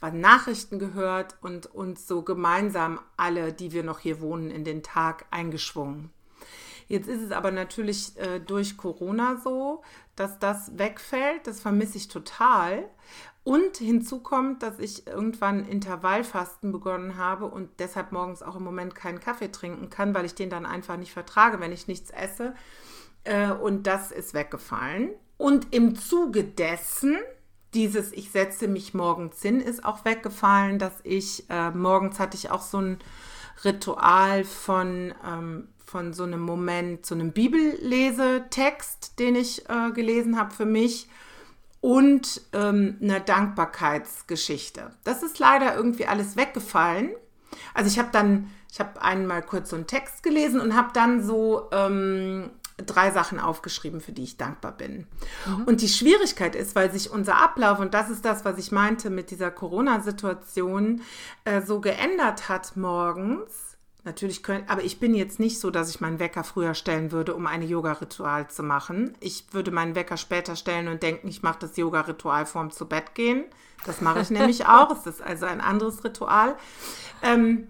Nachrichten 0.01 0.79
gehört 0.79 1.37
und 1.41 1.67
uns 1.67 2.07
so 2.07 2.23
gemeinsam 2.23 2.99
alle, 3.17 3.53
die 3.53 3.71
wir 3.71 3.83
noch 3.83 3.99
hier 3.99 4.19
wohnen, 4.19 4.49
in 4.49 4.63
den 4.63 4.81
Tag 4.81 5.25
eingeschwungen. 5.29 6.09
Jetzt 6.87 7.07
ist 7.07 7.21
es 7.21 7.31
aber 7.31 7.51
natürlich 7.51 8.17
äh, 8.17 8.39
durch 8.39 8.75
Corona 8.75 9.37
so, 9.37 9.81
dass 10.15 10.39
das 10.39 10.77
wegfällt. 10.77 11.47
Das 11.47 11.61
vermisse 11.61 11.97
ich 11.97 12.07
total. 12.09 12.89
Und 13.43 13.77
hinzu 13.77 14.19
kommt, 14.19 14.61
dass 14.61 14.77
ich 14.77 15.07
irgendwann 15.07 15.65
Intervallfasten 15.65 16.71
begonnen 16.71 17.17
habe 17.17 17.45
und 17.45 17.69
deshalb 17.79 18.11
morgens 18.11 18.43
auch 18.43 18.55
im 18.55 18.63
Moment 18.63 18.93
keinen 18.93 19.19
Kaffee 19.19 19.51
trinken 19.51 19.89
kann, 19.89 20.13
weil 20.13 20.25
ich 20.25 20.35
den 20.35 20.49
dann 20.49 20.65
einfach 20.65 20.97
nicht 20.97 21.13
vertrage, 21.13 21.59
wenn 21.59 21.71
ich 21.71 21.87
nichts 21.87 22.11
esse. 22.11 22.55
Äh, 23.23 23.51
und 23.51 23.87
das 23.87 24.11
ist 24.11 24.33
weggefallen. 24.33 25.11
Und 25.41 25.73
im 25.73 25.95
Zuge 25.95 26.43
dessen, 26.43 27.17
dieses 27.73 28.13
Ich 28.13 28.29
setze 28.29 28.67
mich 28.67 28.93
morgens 28.93 29.41
hin, 29.41 29.59
ist 29.59 29.83
auch 29.83 30.05
weggefallen, 30.05 30.77
dass 30.77 30.93
ich, 31.01 31.49
äh, 31.49 31.71
morgens 31.71 32.19
hatte 32.19 32.37
ich 32.37 32.51
auch 32.51 32.61
so 32.61 32.77
ein 32.77 32.99
Ritual 33.65 34.43
von, 34.43 35.15
ähm, 35.27 35.69
von 35.83 36.13
so 36.13 36.25
einem 36.25 36.41
Moment, 36.41 37.07
so 37.07 37.15
einem 37.15 37.31
Bibellesetext, 37.31 39.17
den 39.17 39.35
ich 39.35 39.67
äh, 39.67 39.89
gelesen 39.95 40.37
habe 40.37 40.53
für 40.53 40.67
mich 40.67 41.09
und 41.79 42.43
ähm, 42.53 42.99
einer 43.01 43.19
Dankbarkeitsgeschichte. 43.19 44.91
Das 45.03 45.23
ist 45.23 45.39
leider 45.39 45.75
irgendwie 45.75 46.05
alles 46.05 46.37
weggefallen. 46.37 47.15
Also 47.73 47.89
ich 47.89 47.97
habe 47.97 48.09
dann, 48.11 48.51
ich 48.71 48.79
habe 48.79 49.01
einmal 49.01 49.41
kurz 49.41 49.71
so 49.71 49.75
einen 49.75 49.87
Text 49.87 50.21
gelesen 50.21 50.61
und 50.61 50.75
habe 50.75 50.91
dann 50.93 51.23
so 51.23 51.67
ähm, 51.71 52.51
drei 52.81 53.11
Sachen 53.11 53.39
aufgeschrieben, 53.39 54.01
für 54.01 54.11
die 54.11 54.23
ich 54.23 54.37
dankbar 54.37 54.71
bin. 54.71 55.07
Mhm. 55.45 55.63
Und 55.65 55.81
die 55.81 55.89
Schwierigkeit 55.89 56.55
ist, 56.55 56.75
weil 56.75 56.91
sich 56.91 57.11
unser 57.11 57.37
Ablauf, 57.37 57.79
und 57.79 57.93
das 57.93 58.09
ist 58.09 58.25
das, 58.25 58.45
was 58.45 58.57
ich 58.57 58.71
meinte 58.71 59.09
mit 59.09 59.31
dieser 59.31 59.51
Corona-Situation, 59.51 61.01
äh, 61.45 61.61
so 61.61 61.81
geändert 61.81 62.49
hat 62.49 62.75
morgens. 62.77 63.71
Natürlich 64.03 64.41
können, 64.41 64.63
aber 64.67 64.83
ich 64.83 64.99
bin 64.99 65.13
jetzt 65.13 65.39
nicht 65.39 65.59
so, 65.59 65.69
dass 65.69 65.91
ich 65.91 66.01
meinen 66.01 66.17
Wecker 66.17 66.43
früher 66.43 66.73
stellen 66.73 67.11
würde, 67.11 67.35
um 67.35 67.45
ein 67.45 67.61
Yoga-Ritual 67.61 68.49
zu 68.49 68.63
machen. 68.63 69.15
Ich 69.19 69.45
würde 69.51 69.69
meinen 69.69 69.93
Wecker 69.93 70.17
später 70.17 70.55
stellen 70.55 70.87
und 70.87 71.03
denken, 71.03 71.27
ich 71.27 71.43
mache 71.43 71.59
das 71.59 71.77
Yoga-Ritual 71.77 72.47
vorm 72.47 72.71
zu 72.71 72.87
Bett 72.87 73.13
gehen. 73.13 73.43
Das 73.85 74.01
mache 74.01 74.21
ich 74.21 74.31
nämlich 74.31 74.65
auch. 74.67 74.91
Es 74.91 75.05
ist 75.05 75.21
also 75.21 75.45
ein 75.45 75.61
anderes 75.61 76.03
Ritual. 76.03 76.55
Ähm, 77.21 77.67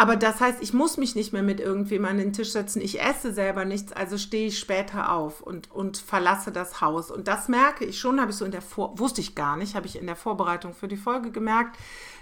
aber 0.00 0.16
das 0.16 0.40
heißt, 0.40 0.62
ich 0.62 0.72
muss 0.72 0.96
mich 0.96 1.14
nicht 1.14 1.34
mehr 1.34 1.42
mit 1.42 1.60
irgendwem 1.60 2.06
an 2.06 2.16
den 2.16 2.32
Tisch 2.32 2.52
setzen. 2.52 2.80
Ich 2.80 3.02
esse 3.02 3.34
selber 3.34 3.66
nichts, 3.66 3.92
also 3.92 4.16
stehe 4.16 4.46
ich 4.46 4.58
später 4.58 5.12
auf 5.12 5.42
und, 5.42 5.70
und 5.70 5.98
verlasse 5.98 6.52
das 6.52 6.80
Haus. 6.80 7.10
Und 7.10 7.28
das 7.28 7.48
merke 7.48 7.84
ich 7.84 7.98
schon, 8.00 8.18
habe 8.18 8.30
ich 8.30 8.38
so 8.38 8.46
in 8.46 8.50
der 8.50 8.62
Vor 8.62 8.98
wusste 8.98 9.20
ich 9.20 9.34
gar 9.34 9.58
nicht, 9.58 9.74
habe 9.74 9.86
ich 9.86 9.98
in 9.98 10.06
der 10.06 10.16
Vorbereitung 10.16 10.72
für 10.72 10.88
die 10.88 10.96
Folge 10.96 11.32
gemerkt, 11.32 11.76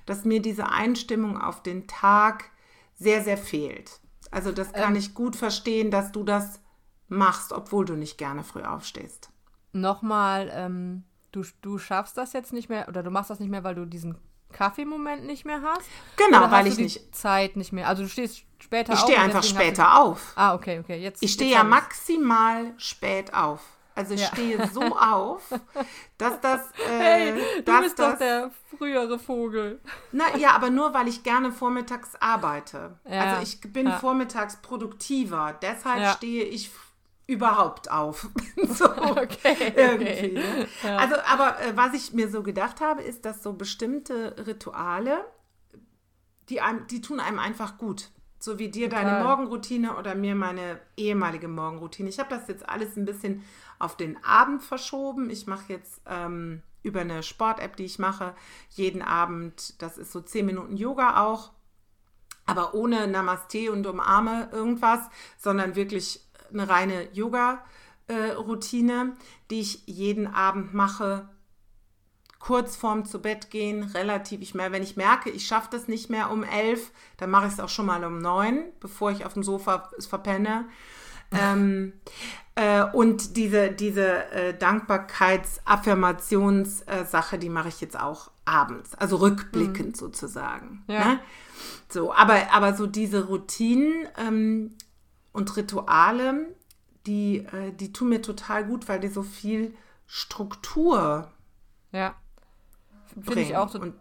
dass 0.06 0.24
mir 0.24 0.42
diese 0.42 0.70
Einstimmung 0.70 1.40
auf 1.40 1.62
den 1.62 1.86
Tag 1.86 2.50
sehr, 2.96 3.22
sehr 3.22 3.38
fehlt. 3.38 4.00
Also 4.32 4.50
das 4.50 4.72
kann 4.72 4.94
ähm, 4.94 4.98
ich 4.98 5.14
gut 5.14 5.36
verstehen, 5.36 5.92
dass 5.92 6.10
du 6.10 6.24
das 6.24 6.60
machst, 7.06 7.52
obwohl 7.52 7.84
du 7.84 7.94
nicht 7.94 8.18
gerne 8.18 8.42
früh 8.42 8.62
aufstehst. 8.62 9.30
Nochmal, 9.72 10.50
ähm, 10.52 11.04
du, 11.30 11.44
du 11.62 11.78
schaffst 11.78 12.16
das 12.16 12.32
jetzt 12.32 12.52
nicht 12.52 12.68
mehr 12.68 12.88
oder 12.88 13.04
du 13.04 13.12
machst 13.12 13.30
das 13.30 13.38
nicht 13.38 13.50
mehr, 13.50 13.62
weil 13.62 13.76
du 13.76 13.84
diesen 13.84 14.18
Kaffeemoment 14.52 15.24
nicht 15.24 15.44
mehr 15.44 15.62
hast? 15.62 15.88
Genau, 16.16 16.50
weil 16.50 16.66
ich 16.66 16.78
nicht. 16.78 17.14
Zeit 17.14 17.56
nicht 17.56 17.72
mehr. 17.72 17.88
Also 17.88 18.02
du 18.02 18.08
stehst 18.08 18.44
später 18.58 18.92
ich 18.92 18.98
auf. 18.98 19.08
Ich 19.08 19.14
stehe 19.14 19.24
einfach 19.24 19.44
später 19.44 20.00
auf. 20.00 20.32
Ah, 20.36 20.54
okay, 20.54 20.80
okay. 20.80 20.98
Jetzt, 20.98 21.22
ich 21.22 21.32
stehe 21.32 21.52
ja 21.52 21.64
maximal 21.64 22.72
spät 22.76 23.34
auf. 23.34 23.60
Also 23.94 24.14
ich 24.14 24.20
ja. 24.20 24.28
stehe 24.28 24.68
so 24.68 24.80
auf, 24.96 25.42
dass 26.18 26.40
das. 26.40 26.60
Äh, 26.88 26.98
hey, 26.98 27.32
du 27.56 27.62
dass 27.62 27.80
bist 27.82 27.98
das, 27.98 28.12
doch 28.12 28.18
der 28.18 28.50
frühere 28.76 29.18
Vogel. 29.18 29.80
Na 30.12 30.36
ja, 30.36 30.52
aber 30.52 30.70
nur 30.70 30.94
weil 30.94 31.08
ich 31.08 31.24
gerne 31.24 31.50
vormittags 31.50 32.14
arbeite. 32.20 32.96
Ja. 33.08 33.22
Also 33.22 33.42
ich 33.42 33.60
bin 33.72 33.88
ja. 33.88 33.98
vormittags 33.98 34.56
produktiver. 34.62 35.58
Deshalb 35.60 36.16
stehe 36.16 36.44
ich 36.44 36.70
überhaupt 37.28 37.90
auf. 37.90 38.28
so, 38.68 38.90
okay, 38.96 39.72
irgendwie. 39.76 40.32
Ne? 40.32 40.66
Ja. 40.82 40.96
Also, 40.96 41.14
aber 41.26 41.60
äh, 41.60 41.76
was 41.76 41.94
ich 41.94 42.12
mir 42.12 42.28
so 42.28 42.42
gedacht 42.42 42.80
habe, 42.80 43.02
ist, 43.02 43.24
dass 43.24 43.42
so 43.42 43.52
bestimmte 43.52 44.34
Rituale, 44.44 45.24
die, 46.48 46.60
einem, 46.60 46.86
die 46.88 47.00
tun 47.00 47.20
einem 47.20 47.38
einfach 47.38 47.78
gut. 47.78 48.10
So 48.40 48.58
wie 48.58 48.68
dir 48.68 48.88
Total. 48.88 49.04
deine 49.04 49.24
Morgenroutine 49.24 49.96
oder 49.96 50.14
mir 50.14 50.34
meine 50.34 50.80
ehemalige 50.96 51.48
Morgenroutine. 51.48 52.08
Ich 52.08 52.18
habe 52.18 52.30
das 52.30 52.48
jetzt 52.48 52.68
alles 52.68 52.96
ein 52.96 53.04
bisschen 53.04 53.44
auf 53.78 53.96
den 53.96 54.22
Abend 54.24 54.62
verschoben. 54.62 55.28
Ich 55.28 55.46
mache 55.46 55.72
jetzt 55.72 56.00
ähm, 56.06 56.62
über 56.82 57.00
eine 57.00 57.22
Sport-App, 57.22 57.76
die 57.76 57.84
ich 57.84 57.98
mache, 57.98 58.34
jeden 58.70 59.02
Abend, 59.02 59.82
das 59.82 59.98
ist 59.98 60.12
so 60.12 60.20
10 60.20 60.46
Minuten 60.46 60.76
Yoga 60.76 61.24
auch, 61.26 61.50
aber 62.46 62.74
ohne 62.74 63.06
Namaste 63.08 63.70
und 63.72 63.86
umarme 63.86 64.48
irgendwas, 64.52 65.00
sondern 65.36 65.74
wirklich 65.74 66.27
eine 66.52 66.68
reine 66.68 67.08
Yoga-Routine, 67.12 69.14
die 69.50 69.60
ich 69.60 69.82
jeden 69.86 70.26
Abend 70.26 70.74
mache, 70.74 71.28
kurz 72.38 72.76
vorm 72.76 73.04
zu 73.04 73.20
Bett 73.20 73.50
gehen, 73.50 73.82
relativ, 73.82 74.40
ich 74.40 74.54
mehr, 74.54 74.72
wenn 74.72 74.82
ich 74.82 74.96
merke, 74.96 75.28
ich 75.30 75.46
schaffe 75.46 75.68
das 75.70 75.88
nicht 75.88 76.08
mehr 76.08 76.30
um 76.30 76.44
elf, 76.44 76.90
dann 77.16 77.30
mache 77.30 77.46
ich 77.46 77.52
es 77.52 77.60
auch 77.60 77.68
schon 77.68 77.86
mal 77.86 78.04
um 78.04 78.18
neun, 78.18 78.64
bevor 78.80 79.10
ich 79.10 79.26
auf 79.26 79.34
dem 79.34 79.42
Sofa 79.42 79.90
es 79.98 80.06
verpenne. 80.06 80.66
ähm, 81.32 81.92
äh, 82.54 82.84
und 82.84 83.36
diese, 83.36 83.70
diese 83.70 84.30
äh, 84.32 84.56
Dankbarkeits-Affirmationssache, 84.56 87.36
äh, 87.36 87.38
die 87.38 87.50
mache 87.50 87.68
ich 87.68 87.80
jetzt 87.80 88.00
auch 88.00 88.30
abends, 88.44 88.94
also 88.94 89.16
rückblickend 89.16 89.90
mhm. 89.90 89.94
sozusagen. 89.94 90.84
Ja. 90.86 91.04
Ne? 91.04 91.20
So, 91.88 92.12
aber, 92.12 92.52
aber 92.52 92.74
so 92.74 92.86
diese 92.86 93.26
Routinen, 93.26 94.06
ähm, 94.16 94.76
und 95.38 95.56
Rituale, 95.56 96.48
die, 97.06 97.38
äh, 97.38 97.72
die 97.72 97.92
tun 97.92 98.08
mir 98.08 98.20
total 98.20 98.64
gut, 98.64 98.88
weil 98.88 98.98
die 98.98 99.06
so 99.06 99.22
viel 99.22 99.72
Struktur. 100.08 101.30
Ja. 101.92 102.16
Finde 103.22 103.40
ich 103.40 103.56
auch 103.56 103.70
to 103.70 103.92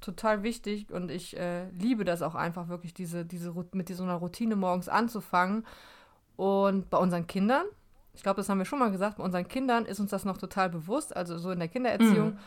total 0.00 0.42
wichtig 0.42 0.92
und 0.92 1.10
ich 1.10 1.36
äh, 1.36 1.68
liebe 1.70 2.04
das 2.04 2.20
auch 2.20 2.34
einfach 2.34 2.68
wirklich, 2.68 2.92
diese, 2.92 3.24
diese, 3.24 3.54
mit 3.72 3.88
so 3.88 4.02
einer 4.02 4.16
Routine 4.16 4.54
morgens 4.54 4.88
anzufangen. 4.88 5.66
Und 6.36 6.90
bei 6.90 6.98
unseren 6.98 7.26
Kindern, 7.26 7.64
ich 8.12 8.22
glaube, 8.22 8.36
das 8.36 8.48
haben 8.48 8.58
wir 8.58 8.66
schon 8.66 8.78
mal 8.78 8.90
gesagt, 8.90 9.16
bei 9.16 9.24
unseren 9.24 9.48
Kindern 9.48 9.86
ist 9.86 10.00
uns 10.00 10.10
das 10.10 10.26
noch 10.26 10.36
total 10.36 10.68
bewusst. 10.68 11.16
Also 11.16 11.38
so 11.38 11.50
in 11.50 11.58
der 11.58 11.68
Kindererziehung 11.68 12.34
mhm. 12.34 12.38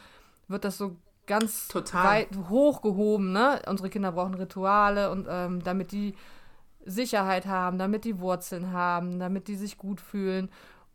wird 0.48 0.66
das 0.66 0.78
so 0.78 0.98
ganz 1.26 1.68
total. 1.68 2.06
weit 2.06 2.30
hochgehoben. 2.48 3.34
Ne? 3.34 3.60
Unsere 3.68 3.90
Kinder 3.90 4.12
brauchen 4.12 4.36
Rituale 4.36 5.10
und 5.12 5.28
ähm, 5.28 5.64
damit 5.64 5.92
die 5.92 6.14
Sicherheit 6.88 7.46
haben, 7.46 7.78
damit 7.78 8.06
die 8.06 8.20
Wurzeln 8.20 8.72
haben, 8.72 9.20
damit 9.20 9.48
die 9.48 9.56
sich 9.56 9.78
gut 9.78 10.02
fühlen. 10.02 10.50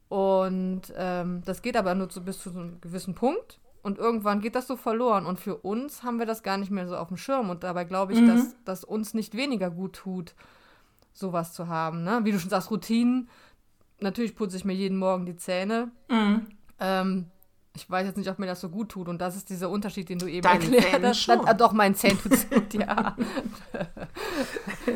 Und 0.09 0.93
ähm, 0.97 1.43
das 1.45 1.63
geht 1.63 1.77
aber 1.77 1.95
nur 1.95 2.09
zu, 2.09 2.23
bis 2.23 2.41
zu 2.41 2.51
so 2.51 2.61
einem 2.61 2.81
gewissen 2.81 3.15
Punkt. 3.15 3.61
Und 3.83 3.99
irgendwann 3.99 4.41
geht 4.41 4.55
das 4.55 4.67
so 4.67 4.77
verloren. 4.77 5.27
Und 5.27 5.41
für 5.41 5.57
uns 5.57 6.03
haben 6.03 6.19
wir 6.19 6.27
das 6.27 6.43
gar 6.43 6.57
nicht 6.57 6.71
mehr 6.71 6.87
so 6.87 6.97
auf 6.97 7.09
dem 7.09 7.17
Schirm. 7.17 7.51
Und 7.51 7.65
dabei 7.65 7.85
glaube 7.85 8.13
ich, 8.13 8.21
mhm. 8.21 8.29
dass 8.29 8.55
das 8.65 8.85
uns 8.85 9.15
nicht 9.15 9.37
weniger 9.37 9.71
gut 9.71 9.95
tut, 9.95 10.35
sowas 11.13 11.53
zu 11.53 11.69
haben. 11.69 12.05
Ne? 12.05 12.21
Wie 12.25 12.33
du 12.33 12.39
schon 12.39 12.51
sagst, 12.51 12.71
Routinen. 12.71 13.29
Natürlich 14.01 14.35
putze 14.37 14.57
ich 14.57 14.65
mir 14.65 14.75
jeden 14.75 14.99
Morgen 14.99 15.27
die 15.27 15.37
Zähne. 15.37 15.91
Mhm. 16.09 16.47
Ähm, 16.79 17.27
ich 17.75 17.89
weiß 17.89 18.07
jetzt 18.07 18.19
nicht, 18.19 18.29
ob 18.29 18.39
mir 18.39 18.47
das 18.47 18.61
so 18.61 18.69
gut 18.69 18.91
tut. 18.91 19.09
Und 19.09 19.21
das 19.21 19.37
ist 19.37 19.49
dieser 19.49 19.71
Unterschied, 19.71 20.09
den 20.09 20.19
du 20.19 20.27
eben 20.27 20.43
Deine 20.43 20.77
erklärt 20.77 21.03
hast. 21.03 21.31
Ah, 21.31 21.55
doch, 21.55 21.73
mein 21.73 21.95
Zähnen 21.95 22.19
tut 22.21 22.33
es 22.33 22.49
gut, 22.49 22.75
ja. 22.75 23.17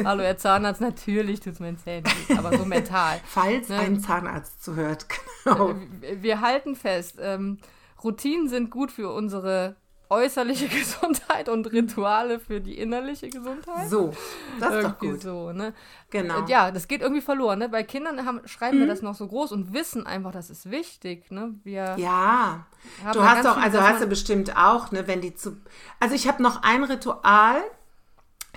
Hallo, 0.04 0.22
Herr 0.22 0.36
Zahnarzt, 0.36 0.80
natürlich 0.80 1.40
tut 1.40 1.54
es 1.54 1.60
meinen 1.60 1.78
Zähnen 1.78 2.04
gut, 2.04 2.38
aber 2.38 2.56
so 2.56 2.64
mental. 2.64 3.20
Falls 3.24 3.68
ne? 3.68 3.78
ein 3.78 4.00
Zahnarzt 4.00 4.62
zuhört, 4.62 5.06
genau. 5.44 5.74
Wir, 6.00 6.22
wir 6.22 6.40
halten 6.40 6.76
fest, 6.76 7.16
ähm, 7.20 7.58
Routinen 8.04 8.48
sind 8.48 8.70
gut 8.70 8.92
für 8.92 9.10
unsere 9.10 9.76
äußerliche 10.08 10.68
Gesundheit 10.76 11.48
und 11.48 11.70
Rituale 11.72 12.38
für 12.38 12.60
die 12.60 12.78
innerliche 12.78 13.28
Gesundheit. 13.28 13.88
So, 13.88 14.12
das 14.60 14.74
ist 14.74 14.84
doch 14.84 14.98
gut. 14.98 15.22
So, 15.22 15.52
ne? 15.52 15.74
Genau. 16.10 16.46
Ja, 16.46 16.70
das 16.70 16.88
geht 16.88 17.00
irgendwie 17.00 17.22
verloren. 17.22 17.58
Ne? 17.58 17.68
Bei 17.68 17.82
Kindern 17.82 18.24
haben, 18.24 18.40
schreiben 18.46 18.76
mhm. 18.76 18.82
wir 18.82 18.86
das 18.88 19.02
noch 19.02 19.14
so 19.14 19.26
groß 19.26 19.52
und 19.52 19.72
wissen 19.72 20.06
einfach, 20.06 20.32
das 20.32 20.50
ist 20.50 20.70
wichtig. 20.70 21.30
Ne? 21.30 21.54
Wir 21.64 21.96
ja, 21.96 22.66
du 23.12 23.22
hast 23.22 23.46
auch, 23.46 23.56
also 23.56 23.80
hast 23.80 24.02
du 24.02 24.06
bestimmt 24.06 24.56
auch, 24.56 24.92
ne, 24.92 25.06
wenn 25.06 25.20
die 25.20 25.34
zu. 25.34 25.56
Also 26.00 26.14
ich 26.14 26.28
habe 26.28 26.42
noch 26.42 26.62
ein 26.62 26.84
Ritual. 26.84 27.62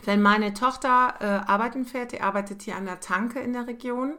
Wenn 0.06 0.22
meine 0.22 0.54
Tochter 0.54 1.16
äh, 1.20 1.26
arbeiten 1.52 1.84
fährt, 1.84 2.14
die 2.14 2.22
arbeitet 2.22 2.62
hier 2.62 2.78
an 2.78 2.86
der 2.86 3.02
Tanke 3.02 3.40
in 3.40 3.52
der 3.52 3.68
Region 3.68 4.14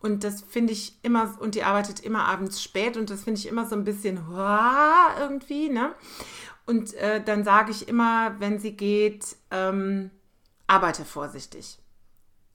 und 0.00 0.22
das 0.22 0.42
finde 0.42 0.72
ich 0.72 0.96
immer, 1.02 1.34
und 1.40 1.54
die 1.54 1.64
arbeitet 1.64 2.00
immer 2.00 2.26
abends 2.26 2.62
spät 2.62 2.96
und 2.96 3.10
das 3.10 3.24
finde 3.24 3.40
ich 3.40 3.48
immer 3.48 3.66
so 3.66 3.74
ein 3.74 3.84
bisschen 3.84 4.20
irgendwie, 5.20 5.68
ne? 5.70 5.92
Und 6.68 6.92
äh, 6.96 7.24
dann 7.24 7.44
sage 7.44 7.70
ich 7.70 7.88
immer, 7.88 8.38
wenn 8.40 8.58
sie 8.58 8.76
geht, 8.76 9.36
ähm, 9.50 10.10
arbeite 10.66 11.06
vorsichtig. 11.06 11.78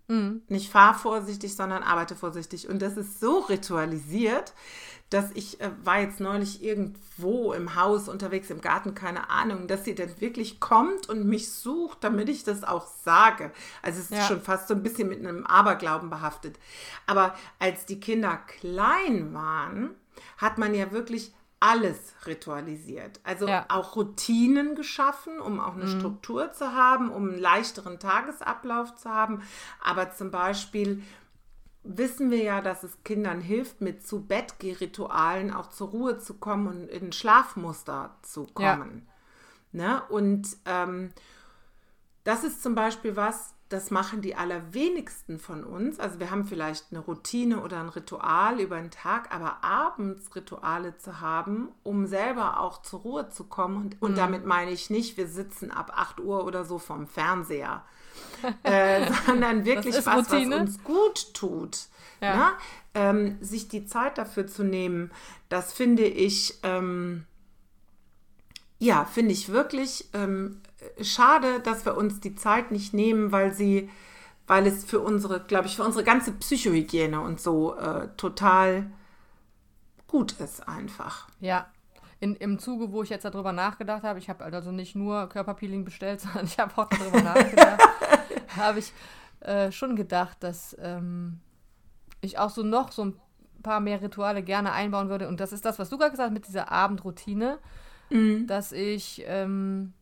Mhm. 0.07 0.43
Nicht 0.49 0.71
fahr 0.71 0.93
vorsichtig, 0.93 1.55
sondern 1.55 1.81
arbeite 1.81 2.15
vorsichtig. 2.15 2.69
Und 2.69 2.83
das 2.83 2.95
ist 2.95 3.19
so 3.19 3.39
ritualisiert, 3.39 4.53
dass 5.09 5.31
ich 5.33 5.59
äh, 5.61 5.71
war 5.83 5.99
jetzt 5.99 6.19
neulich 6.19 6.63
irgendwo 6.63 7.53
im 7.53 7.73
Haus 7.73 8.07
unterwegs, 8.07 8.51
im 8.51 8.61
Garten, 8.61 8.93
keine 8.93 9.31
Ahnung, 9.31 9.67
dass 9.67 9.83
sie 9.83 9.95
dann 9.95 10.21
wirklich 10.21 10.59
kommt 10.59 11.09
und 11.09 11.25
mich 11.25 11.51
sucht, 11.51 12.03
damit 12.03 12.29
ich 12.29 12.43
das 12.43 12.63
auch 12.63 12.85
sage. 12.85 13.51
Also 13.81 13.99
es 13.99 14.11
ist 14.11 14.17
ja. 14.17 14.27
schon 14.27 14.43
fast 14.43 14.67
so 14.67 14.75
ein 14.75 14.83
bisschen 14.83 15.09
mit 15.09 15.17
einem 15.17 15.43
Aberglauben 15.43 16.11
behaftet. 16.11 16.59
Aber 17.07 17.33
als 17.57 17.87
die 17.87 17.99
Kinder 17.99 18.37
klein 18.45 19.33
waren, 19.33 19.95
hat 20.37 20.59
man 20.59 20.75
ja 20.75 20.91
wirklich 20.91 21.33
alles 21.63 22.13
ritualisiert. 22.25 23.21
Also 23.23 23.47
ja. 23.47 23.65
auch 23.69 23.95
Routinen 23.95 24.75
geschaffen, 24.75 25.39
um 25.39 25.61
auch 25.61 25.75
eine 25.75 25.85
mhm. 25.85 25.97
Struktur 25.97 26.51
zu 26.51 26.73
haben, 26.73 27.09
um 27.09 27.29
einen 27.29 27.39
leichteren 27.39 27.99
Tagesablauf 27.99 28.95
zu 28.95 29.09
haben. 29.09 29.41
Aber 29.81 30.11
zum 30.11 30.29
Beispiel 30.29 31.01
wissen 31.83 32.31
wir 32.31 32.43
ja, 32.43 32.59
dass 32.59 32.83
es 32.83 33.01
Kindern 33.05 33.39
hilft, 33.39 33.79
mit 33.79 34.05
zu 34.05 34.25
Bett 34.25 34.55
Ritualen 34.61 35.53
auch 35.53 35.67
zur 35.69 35.87
Ruhe 35.89 36.19
zu 36.19 36.33
kommen 36.33 36.67
und 36.67 36.89
in 36.89 37.13
Schlafmuster 37.13 38.17
zu 38.23 38.45
kommen. 38.53 39.07
Ja. 39.71 39.85
Ne? 39.85 40.03
Und 40.09 40.57
ähm, 40.65 41.13
das 42.25 42.43
ist 42.43 42.61
zum 42.61 42.75
Beispiel 42.75 43.15
was, 43.15 43.53
das 43.73 43.89
machen 43.89 44.21
die 44.21 44.35
allerwenigsten 44.35 45.39
von 45.39 45.63
uns. 45.63 45.99
Also 45.99 46.19
wir 46.19 46.29
haben 46.29 46.45
vielleicht 46.45 46.85
eine 46.91 46.99
Routine 46.99 47.61
oder 47.61 47.79
ein 47.79 47.89
Ritual 47.89 48.59
über 48.59 48.79
den 48.79 48.91
Tag, 48.91 49.33
aber 49.33 49.63
abends 49.63 50.35
Rituale 50.35 50.95
zu 50.97 51.21
haben, 51.21 51.69
um 51.81 52.05
selber 52.05 52.59
auch 52.59 52.83
zur 52.83 52.99
Ruhe 52.99 53.29
zu 53.29 53.45
kommen. 53.45 53.77
Und, 53.77 54.01
und 54.01 54.11
mhm. 54.11 54.15
damit 54.15 54.45
meine 54.45 54.69
ich 54.69 54.91
nicht, 54.91 55.17
wir 55.17 55.27
sitzen 55.27 55.71
ab 55.71 55.91
8 55.95 56.19
Uhr 56.19 56.45
oder 56.45 56.65
so 56.65 56.77
vorm 56.77 57.07
Fernseher, 57.07 57.83
äh, 58.63 59.11
sondern 59.25 59.65
wirklich 59.65 59.95
was, 60.05 60.31
Routine? 60.31 60.55
was 60.55 60.61
uns 60.61 60.83
gut 60.83 61.33
tut. 61.33 61.79
Ja. 62.21 62.35
Ne? 62.35 62.51
Ähm, 62.93 63.37
sich 63.41 63.69
die 63.69 63.87
Zeit 63.87 64.19
dafür 64.19 64.45
zu 64.45 64.63
nehmen, 64.63 65.11
das 65.49 65.73
finde 65.73 66.03
ich, 66.03 66.59
ähm, 66.61 67.25
ja, 68.77 69.05
finde 69.05 69.31
ich 69.31 69.49
wirklich 69.49 70.09
ähm, 70.13 70.61
schade, 71.01 71.59
dass 71.59 71.85
wir 71.85 71.97
uns 71.97 72.19
die 72.19 72.35
Zeit 72.35 72.71
nicht 72.71 72.93
nehmen, 72.93 73.31
weil 73.31 73.53
sie, 73.53 73.89
weil 74.47 74.67
es 74.67 74.83
für 74.83 74.99
unsere, 74.99 75.39
glaube 75.41 75.67
ich, 75.67 75.75
für 75.75 75.83
unsere 75.83 76.03
ganze 76.03 76.31
Psychohygiene 76.31 77.19
und 77.19 77.39
so 77.39 77.75
äh, 77.75 78.09
total 78.17 78.91
gut 80.07 80.33
ist 80.33 80.67
einfach. 80.67 81.27
Ja. 81.39 81.67
In, 82.19 82.35
Im 82.35 82.57
Zuge, 82.57 82.91
wo 82.91 83.03
ich 83.03 83.09
jetzt 83.09 83.25
darüber 83.25 83.51
nachgedacht 83.51 84.03
habe, 84.03 84.17
ich 84.19 84.29
habe 84.29 84.45
also 84.45 84.71
nicht 84.71 84.95
nur 84.95 85.27
Körperpeeling 85.27 85.83
bestellt, 85.83 86.21
sondern 86.21 86.45
ich 86.45 86.57
habe 86.59 86.71
auch 86.77 86.87
darüber 86.87 87.21
nachgedacht, 87.21 87.81
habe 88.55 88.79
ich 88.79 88.93
äh, 89.41 89.71
schon 89.71 89.95
gedacht, 89.95 90.37
dass 90.41 90.75
ähm, 90.79 91.39
ich 92.21 92.37
auch 92.37 92.49
so 92.49 92.63
noch 92.63 92.91
so 92.91 93.05
ein 93.05 93.19
paar 93.61 93.79
mehr 93.79 94.01
Rituale 94.01 94.43
gerne 94.43 94.71
einbauen 94.71 95.09
würde. 95.09 95.27
Und 95.27 95.39
das 95.39 95.51
ist 95.51 95.65
das, 95.65 95.79
was 95.79 95.89
du 95.89 95.97
gerade 95.97 96.11
gesagt 96.11 96.27
hast 96.29 96.33
mit 96.33 96.47
dieser 96.47 96.71
Abendroutine, 96.71 97.57
mhm. 98.09 98.45
dass 98.47 98.71
ich 98.71 99.23
ähm, 99.25 99.93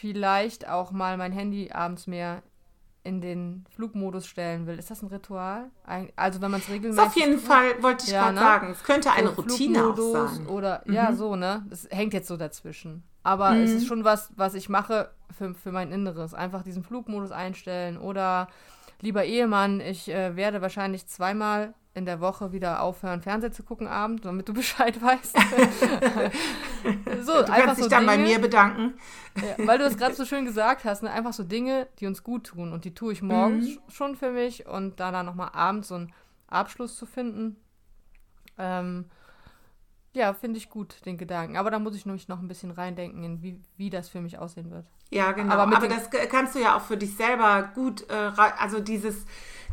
vielleicht 0.00 0.66
auch 0.66 0.92
mal 0.92 1.18
mein 1.18 1.32
Handy 1.32 1.70
abends 1.72 2.06
mehr 2.06 2.42
in 3.02 3.20
den 3.20 3.64
Flugmodus 3.74 4.26
stellen 4.26 4.66
will. 4.66 4.78
Ist 4.78 4.90
das 4.90 5.02
ein 5.02 5.08
Ritual? 5.08 5.70
Also 6.16 6.40
wenn 6.40 6.50
man 6.50 6.60
es 6.60 6.68
regelmäßig. 6.68 7.04
Auf 7.04 7.16
jeden 7.16 7.34
tut, 7.34 7.42
Fall 7.42 7.82
wollte 7.82 8.04
ich 8.06 8.12
ja, 8.12 8.24
gerade 8.24 8.34
ne? 8.34 8.40
sagen. 8.40 8.70
Es 8.72 8.82
könnte 8.82 9.10
eine 9.12 9.28
so 9.28 9.42
Routine 9.42 9.84
auch 9.86 9.96
sein. 9.96 10.46
Oder 10.46 10.82
mhm. 10.86 10.94
ja, 10.94 11.12
so, 11.12 11.36
ne? 11.36 11.64
Das 11.68 11.86
hängt 11.90 12.14
jetzt 12.14 12.28
so 12.28 12.36
dazwischen. 12.36 13.02
Aber 13.22 13.50
mhm. 13.50 13.62
es 13.62 13.72
ist 13.72 13.86
schon 13.86 14.04
was, 14.04 14.32
was 14.36 14.54
ich 14.54 14.68
mache 14.68 15.10
für, 15.36 15.54
für 15.54 15.72
mein 15.72 15.92
Inneres. 15.92 16.34
Einfach 16.34 16.62
diesen 16.62 16.82
Flugmodus 16.82 17.30
einstellen. 17.30 17.98
Oder 17.98 18.48
lieber 19.00 19.24
Ehemann, 19.24 19.80
ich 19.80 20.10
äh, 20.10 20.36
werde 20.36 20.62
wahrscheinlich 20.62 21.06
zweimal 21.06 21.74
in 22.00 22.06
der 22.06 22.20
Woche 22.20 22.52
wieder 22.52 22.82
aufhören, 22.82 23.20
Fernsehen 23.20 23.52
zu 23.52 23.62
gucken 23.62 23.86
abends, 23.86 24.22
damit 24.22 24.48
du 24.48 24.54
Bescheid 24.60 25.00
weißt. 25.00 25.36
so, 27.22 27.42
du 27.42 27.44
kannst 27.44 27.76
dich 27.76 27.84
so 27.84 27.90
dann 27.90 28.06
Dinge, 28.06 28.16
bei 28.16 28.18
mir 28.18 28.40
bedanken. 28.40 28.94
ja, 29.36 29.66
weil 29.66 29.78
du 29.78 29.84
es 29.84 29.96
gerade 29.96 30.14
so 30.14 30.24
schön 30.24 30.46
gesagt 30.46 30.84
hast, 30.84 31.02
ne? 31.02 31.10
einfach 31.12 31.34
so 31.34 31.44
Dinge, 31.44 31.86
die 32.00 32.06
uns 32.06 32.24
gut 32.24 32.44
tun. 32.48 32.72
Und 32.72 32.84
die 32.84 32.94
tue 32.94 33.12
ich 33.12 33.22
morgens 33.22 33.66
mhm. 33.66 33.78
schon 33.88 34.16
für 34.16 34.30
mich 34.30 34.66
und 34.66 34.98
da 34.98 35.12
dann 35.12 35.26
nochmal 35.26 35.50
abends 35.52 35.88
so 35.88 35.96
einen 35.96 36.12
Abschluss 36.48 36.96
zu 36.96 37.06
finden. 37.06 37.56
Ähm, 38.58 39.04
ja, 40.12 40.32
finde 40.32 40.58
ich 40.58 40.70
gut, 40.70 41.04
den 41.06 41.18
Gedanken. 41.18 41.56
Aber 41.56 41.70
da 41.70 41.78
muss 41.78 41.94
ich 41.94 42.06
nämlich 42.06 42.26
noch 42.26 42.40
ein 42.40 42.48
bisschen 42.48 42.72
reindenken, 42.72 43.22
in 43.22 43.42
wie, 43.42 43.60
wie 43.76 43.90
das 43.90 44.08
für 44.08 44.20
mich 44.20 44.38
aussehen 44.38 44.70
wird. 44.70 44.86
Ja, 45.10 45.32
genau. 45.32 45.54
Aber, 45.54 45.76
Aber 45.76 45.88
das 45.88 46.08
kannst 46.30 46.54
du 46.54 46.60
ja 46.60 46.76
auch 46.76 46.82
für 46.82 46.96
dich 46.96 47.16
selber 47.16 47.70
gut, 47.74 48.08
äh, 48.10 48.30
also 48.58 48.80
dieses 48.80 49.26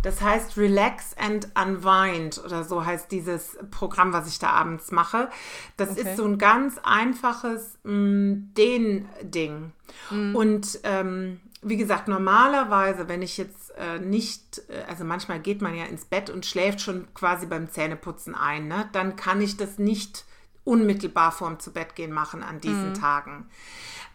das 0.03 0.21
heißt 0.21 0.57
Relax 0.57 1.15
and 1.17 1.49
Unwind 1.55 2.41
oder 2.43 2.63
so 2.63 2.85
heißt 2.85 3.11
dieses 3.11 3.57
Programm, 3.71 4.13
was 4.13 4.27
ich 4.27 4.39
da 4.39 4.49
abends 4.49 4.91
mache. 4.91 5.29
Das 5.75 5.91
okay. 5.91 6.01
ist 6.01 6.17
so 6.17 6.25
ein 6.25 6.37
ganz 6.37 6.79
einfaches 6.83 7.77
mm, 7.83 8.53
Den-Ding. 8.55 9.71
Mhm. 10.09 10.35
Und 10.35 10.79
ähm, 10.83 11.39
wie 11.61 11.77
gesagt, 11.77 12.07
normalerweise, 12.07 13.07
wenn 13.07 13.21
ich 13.21 13.37
jetzt 13.37 13.71
äh, 13.77 13.99
nicht, 13.99 14.61
äh, 14.69 14.83
also 14.87 15.03
manchmal 15.03 15.39
geht 15.39 15.61
man 15.61 15.75
ja 15.75 15.85
ins 15.85 16.05
Bett 16.05 16.29
und 16.29 16.45
schläft 16.45 16.81
schon 16.81 17.07
quasi 17.13 17.45
beim 17.45 17.69
Zähneputzen 17.69 18.35
ein, 18.35 18.67
ne? 18.67 18.89
dann 18.93 19.15
kann 19.15 19.41
ich 19.41 19.57
das 19.57 19.79
nicht 19.79 20.25
unmittelbar 20.63 21.31
vorm 21.31 21.59
zu 21.59 21.71
Bett 21.71 21.95
gehen 21.95 22.11
machen 22.11 22.43
an 22.43 22.59
diesen 22.59 22.89
mhm. 22.89 22.93
Tagen. 22.93 23.49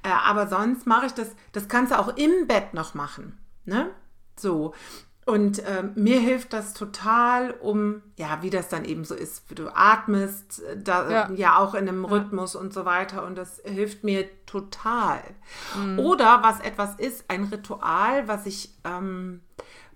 Äh, 0.03 0.11
aber 0.11 0.49
sonst 0.49 0.87
mache 0.87 1.07
ich 1.07 1.13
das, 1.13 1.29
das 1.53 1.69
kannst 1.69 1.93
du 1.93 1.99
auch 1.99 2.17
im 2.17 2.47
Bett 2.47 2.75
noch 2.75 2.95
machen. 2.95 3.39
Ne? 3.65 3.91
So. 4.37 4.75
Und 5.25 5.61
äh, 5.61 5.85
mir 5.95 6.19
hilft 6.19 6.53
das 6.53 6.75
total, 6.75 7.53
um, 7.53 8.03
ja, 8.17 8.43
wie 8.43 8.51
das 8.51 8.69
dann 8.69 8.85
eben 8.85 9.05
so 9.05 9.15
ist, 9.15 9.45
du 9.55 9.69
atmest, 9.69 10.63
äh, 10.65 10.77
da, 10.77 11.11
ja. 11.11 11.31
ja 11.31 11.59
auch 11.59 11.75
in 11.75 11.89
einem 11.89 12.05
Rhythmus 12.05 12.55
ja. 12.55 12.61
und 12.61 12.73
so 12.73 12.85
weiter. 12.85 13.25
Und 13.25 13.37
das 13.37 13.61
hilft 13.65 14.03
mir 14.03 14.29
total. 14.47 15.23
Mhm. 15.77 16.01
Oder 16.01 16.43
was 16.43 16.59
etwas 16.59 16.97
ist, 16.97 17.27
ein 17.29 17.45
Ritual, 17.45 18.27
was 18.27 18.47
ich, 18.47 18.75
ähm, 18.83 19.43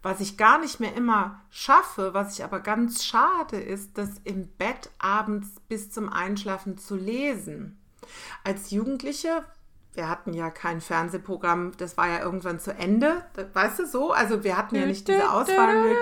was 0.01 0.21
ich 0.21 0.37
gar 0.37 0.61
nicht 0.61 0.79
mehr 0.79 0.95
immer 0.95 1.41
schaffe, 1.51 2.15
was 2.15 2.39
ich 2.39 2.45
aber 2.45 2.61
ganz 2.61 3.05
schade 3.05 3.59
ist, 3.59 3.99
das 3.99 4.11
im 4.23 4.47
Bett 4.47 4.91
abends 4.99 5.49
bis 5.69 5.91
zum 5.91 6.09
Einschlafen 6.09 6.79
zu 6.79 6.95
lesen. 6.95 7.81
Als 8.45 8.71
Jugendliche 8.71 9.43
wir 9.97 10.09
hatten 10.09 10.33
ja 10.35 10.51
kein 10.51 10.81
Fernsehprogramm, 10.81 11.73
das 11.79 11.97
war 11.97 12.09
ja 12.09 12.21
irgendwann 12.21 12.61
zu 12.61 12.73
Ende, 12.73 13.25
weißt 13.53 13.81
du 13.81 13.87
so? 13.87 14.13
Also 14.13 14.45
wir 14.45 14.57
hatten 14.57 14.77
ja 14.77 14.87
nicht 14.87 15.09
diese 15.09 15.31
Auswahl. 15.31 15.97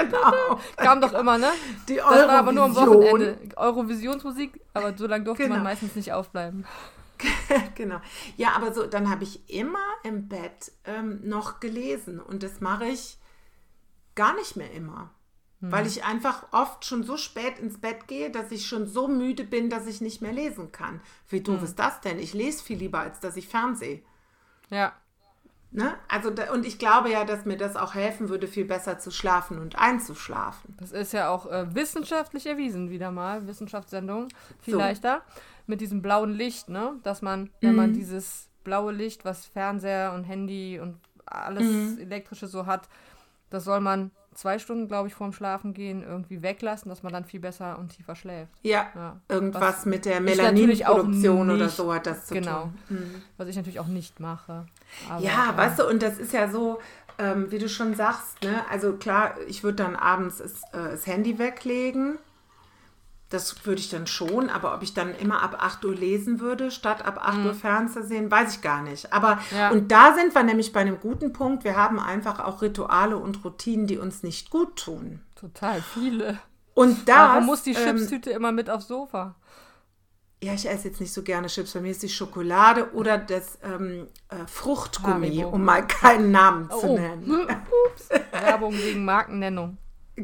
genau. 0.00 0.60
Kam 0.76 1.00
doch 1.00 1.12
immer, 1.12 1.38
ne? 1.38 1.50
Die 1.88 1.96
das 1.96 2.04
Eurovision. 2.04 2.28
war 2.28 2.38
aber 2.38 2.52
nur 2.52 2.64
am 2.64 2.74
Wochenende. 2.74 3.38
Eurovisionsmusik, 3.56 4.60
aber 4.74 4.96
so 4.96 5.06
lange 5.06 5.24
durfte 5.24 5.44
genau. 5.44 5.56
man 5.56 5.64
meistens 5.64 5.94
nicht 5.94 6.12
aufbleiben. 6.12 6.66
genau. 7.74 8.00
Ja, 8.36 8.52
aber 8.56 8.72
so, 8.72 8.86
dann 8.86 9.10
habe 9.10 9.24
ich 9.24 9.48
immer 9.48 9.78
im 10.02 10.28
Bett 10.28 10.72
ähm, 10.84 11.20
noch 11.22 11.60
gelesen 11.60 12.20
und 12.20 12.42
das 12.42 12.60
mache 12.60 12.86
ich 12.86 13.18
gar 14.14 14.34
nicht 14.34 14.56
mehr 14.56 14.72
immer. 14.72 15.10
Hm. 15.60 15.72
Weil 15.72 15.86
ich 15.86 16.04
einfach 16.04 16.46
oft 16.52 16.84
schon 16.84 17.02
so 17.02 17.16
spät 17.16 17.58
ins 17.58 17.78
Bett 17.78 18.08
gehe, 18.08 18.30
dass 18.30 18.50
ich 18.50 18.66
schon 18.66 18.86
so 18.86 19.08
müde 19.08 19.44
bin, 19.44 19.68
dass 19.68 19.86
ich 19.86 20.00
nicht 20.00 20.22
mehr 20.22 20.32
lesen 20.32 20.72
kann. 20.72 21.00
Wie 21.28 21.40
doof 21.40 21.58
hm. 21.58 21.64
ist 21.64 21.78
das 21.78 22.00
denn? 22.00 22.18
Ich 22.18 22.34
lese 22.34 22.62
viel 22.64 22.78
lieber, 22.78 23.00
als 23.00 23.20
dass 23.20 23.36
ich 23.36 23.48
fernsehe. 23.48 24.02
Ja. 24.70 24.92
Ne? 25.72 25.94
Also, 26.08 26.30
da, 26.30 26.52
und 26.52 26.66
ich 26.66 26.78
glaube 26.78 27.10
ja, 27.10 27.24
dass 27.24 27.44
mir 27.44 27.56
das 27.56 27.76
auch 27.76 27.94
helfen 27.94 28.28
würde, 28.28 28.48
viel 28.48 28.64
besser 28.64 28.98
zu 28.98 29.12
schlafen 29.12 29.60
und 29.60 29.78
einzuschlafen. 29.78 30.74
Das 30.80 30.90
ist 30.90 31.12
ja 31.12 31.28
auch 31.28 31.46
äh, 31.46 31.72
wissenschaftlich 31.74 32.46
erwiesen, 32.46 32.90
wieder 32.90 33.12
mal. 33.12 33.46
Wissenschaftssendung. 33.46 34.28
Viel 34.60 34.74
so. 34.74 34.78
leichter. 34.78 35.22
Mit 35.66 35.80
diesem 35.80 36.02
blauen 36.02 36.32
Licht, 36.32 36.68
ne? 36.68 36.94
Dass 37.04 37.22
man, 37.22 37.50
wenn 37.60 37.70
mhm. 37.70 37.76
man 37.76 37.92
dieses 37.92 38.48
blaue 38.64 38.92
Licht, 38.92 39.24
was 39.24 39.46
Fernseher 39.46 40.12
und 40.12 40.24
Handy 40.24 40.80
und 40.80 40.98
alles 41.24 41.62
mhm. 41.62 41.98
Elektrische 42.00 42.48
so 42.48 42.66
hat, 42.66 42.88
das 43.50 43.62
soll 43.62 43.80
man 43.80 44.10
zwei 44.34 44.58
Stunden, 44.58 44.88
glaube 44.88 45.08
ich, 45.08 45.14
vorm 45.14 45.32
Schlafen 45.32 45.74
gehen 45.74 46.02
irgendwie 46.02 46.42
weglassen, 46.42 46.88
dass 46.88 47.02
man 47.02 47.12
dann 47.12 47.24
viel 47.24 47.40
besser 47.40 47.78
und 47.78 47.88
tiefer 47.96 48.14
schläft. 48.14 48.52
Ja, 48.62 48.88
ja. 48.94 49.20
irgendwas 49.28 49.60
was 49.60 49.86
mit 49.86 50.04
der 50.04 50.20
Melaninproduktion 50.20 51.50
oder 51.50 51.68
so 51.68 51.92
hat 51.92 52.06
das 52.06 52.26
zu 52.26 52.34
genau, 52.34 52.62
tun. 52.62 52.72
Genau, 52.88 53.00
mhm. 53.00 53.22
was 53.36 53.48
ich 53.48 53.56
natürlich 53.56 53.80
auch 53.80 53.86
nicht 53.86 54.20
mache. 54.20 54.66
Aber, 55.08 55.22
ja, 55.22 55.52
äh, 55.52 55.56
weißt 55.56 55.80
du, 55.80 55.88
und 55.88 56.02
das 56.02 56.18
ist 56.18 56.32
ja 56.32 56.48
so, 56.48 56.80
ähm, 57.18 57.50
wie 57.50 57.58
du 57.58 57.68
schon 57.68 57.94
sagst, 57.94 58.42
ne? 58.42 58.64
also 58.70 58.94
klar, 58.94 59.34
ich 59.48 59.62
würde 59.62 59.82
dann 59.82 59.96
abends 59.96 60.38
das, 60.38 60.62
äh, 60.72 60.90
das 60.92 61.06
Handy 61.06 61.38
weglegen 61.38 62.18
das 63.30 63.64
würde 63.64 63.80
ich 63.80 63.88
dann 63.88 64.08
schon, 64.08 64.50
aber 64.50 64.74
ob 64.74 64.82
ich 64.82 64.92
dann 64.92 65.14
immer 65.14 65.40
ab 65.40 65.56
8 65.58 65.84
Uhr 65.84 65.94
lesen 65.94 66.40
würde, 66.40 66.72
statt 66.72 67.06
ab 67.06 67.20
8 67.22 67.38
mhm. 67.38 67.46
Uhr 67.46 67.54
Fernsehen, 67.54 68.30
weiß 68.30 68.56
ich 68.56 68.60
gar 68.60 68.82
nicht. 68.82 69.12
Aber 69.12 69.38
ja. 69.52 69.70
und 69.70 69.90
da 69.90 70.14
sind 70.14 70.34
wir 70.34 70.42
nämlich 70.42 70.72
bei 70.72 70.80
einem 70.80 70.98
guten 70.98 71.32
Punkt. 71.32 71.62
Wir 71.62 71.76
haben 71.76 72.00
einfach 72.00 72.40
auch 72.40 72.60
Rituale 72.60 73.16
und 73.16 73.44
Routinen, 73.44 73.86
die 73.86 73.98
uns 73.98 74.24
nicht 74.24 74.50
gut 74.50 74.76
tun. 74.76 75.20
Total 75.36 75.80
viele. 75.80 76.38
Und 76.74 77.08
da. 77.08 77.30
Warum 77.30 77.46
muss 77.46 77.62
die 77.62 77.72
ähm, 77.72 77.96
Chipstüte 77.96 78.30
ähm, 78.30 78.36
immer 78.36 78.52
mit 78.52 78.68
aufs 78.68 78.88
Sofa? 78.88 79.36
Ja, 80.42 80.54
ich 80.54 80.68
esse 80.68 80.88
jetzt 80.88 81.00
nicht 81.00 81.12
so 81.12 81.22
gerne 81.22 81.46
Chips. 81.48 81.74
Bei 81.74 81.80
mir 81.80 81.90
ist 81.90 82.02
die 82.02 82.08
Schokolade 82.08 82.94
oder 82.94 83.18
das 83.18 83.58
ähm, 83.62 84.08
äh, 84.28 84.46
Fruchtgummi, 84.46 85.28
Haribo. 85.28 85.50
um 85.50 85.64
mal 85.64 85.86
keinen 85.86 86.30
Namen 86.30 86.70
zu 86.70 86.88
oh. 86.88 86.98
nennen. 86.98 87.30
Ups. 87.86 88.08
Werbung 88.32 88.72
wegen 88.72 89.04
Markennennung. 89.04 89.76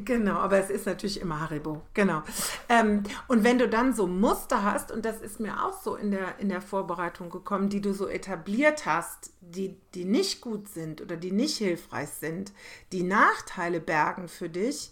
Genau, 0.04 0.34
aber 0.34 0.58
es 0.58 0.68
ist 0.68 0.84
natürlich 0.84 1.20
immer 1.20 1.40
Haribo. 1.40 1.80
Genau. 1.94 2.22
Ähm, 2.68 3.02
und 3.28 3.44
wenn 3.44 3.58
du 3.58 3.66
dann 3.68 3.94
so 3.94 4.06
Muster 4.06 4.62
hast, 4.62 4.92
und 4.92 5.04
das 5.04 5.22
ist 5.22 5.40
mir 5.40 5.64
auch 5.64 5.80
so 5.80 5.96
in 5.96 6.10
der, 6.10 6.38
in 6.38 6.50
der 6.50 6.60
Vorbereitung 6.60 7.30
gekommen, 7.30 7.70
die 7.70 7.80
du 7.80 7.94
so 7.94 8.06
etabliert 8.06 8.84
hast, 8.84 9.32
die, 9.40 9.76
die 9.94 10.04
nicht 10.04 10.42
gut 10.42 10.68
sind 10.68 11.00
oder 11.00 11.16
die 11.16 11.32
nicht 11.32 11.56
hilfreich 11.56 12.10
sind, 12.10 12.52
die 12.92 13.04
Nachteile 13.04 13.80
bergen 13.80 14.28
für 14.28 14.50
dich, 14.50 14.90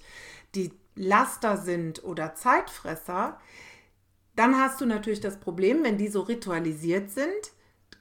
die 0.54 0.72
Laster 0.94 1.58
sind 1.58 2.02
oder 2.02 2.34
Zeitfresser, 2.34 3.38
dann 4.36 4.58
hast 4.58 4.80
du 4.80 4.86
natürlich 4.86 5.20
das 5.20 5.38
Problem, 5.38 5.84
wenn 5.84 5.98
die 5.98 6.08
so 6.08 6.22
ritualisiert 6.22 7.10
sind, 7.10 7.52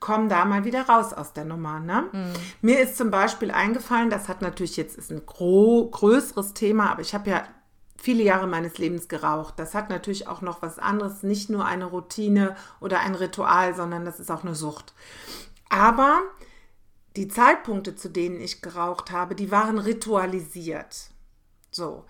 komm 0.03 0.27
da 0.27 0.43
mal 0.43 0.65
wieder 0.65 0.89
raus 0.89 1.13
aus 1.13 1.31
der 1.31 1.45
Nummer. 1.45 1.79
Ne? 1.79 2.09
Mhm. 2.11 2.33
Mir 2.61 2.81
ist 2.81 2.97
zum 2.97 3.09
Beispiel 3.09 3.51
eingefallen, 3.51 4.09
das 4.09 4.27
hat 4.27 4.41
natürlich 4.41 4.75
jetzt 4.75 4.97
ist 4.97 5.11
ein 5.11 5.25
gro 5.25 5.89
größeres 5.89 6.53
Thema, 6.53 6.91
aber 6.91 6.99
ich 6.99 7.13
habe 7.13 7.29
ja 7.29 7.47
viele 7.95 8.21
Jahre 8.21 8.45
meines 8.45 8.77
Lebens 8.77 9.07
geraucht. 9.07 9.53
Das 9.55 9.73
hat 9.73 9.89
natürlich 9.89 10.27
auch 10.27 10.41
noch 10.41 10.61
was 10.61 10.77
anderes, 10.77 11.23
nicht 11.23 11.49
nur 11.49 11.63
eine 11.63 11.85
Routine 11.85 12.57
oder 12.81 12.99
ein 12.99 13.15
Ritual, 13.15 13.75
sondern 13.75 14.03
das 14.03 14.19
ist 14.19 14.29
auch 14.29 14.43
eine 14.43 14.55
Sucht. 14.55 14.93
Aber 15.69 16.19
die 17.15 17.29
Zeitpunkte, 17.29 17.95
zu 17.95 18.09
denen 18.09 18.41
ich 18.41 18.61
geraucht 18.61 19.09
habe, 19.09 19.35
die 19.35 19.51
waren 19.51 19.77
ritualisiert. 19.77 21.11
So. 21.71 22.03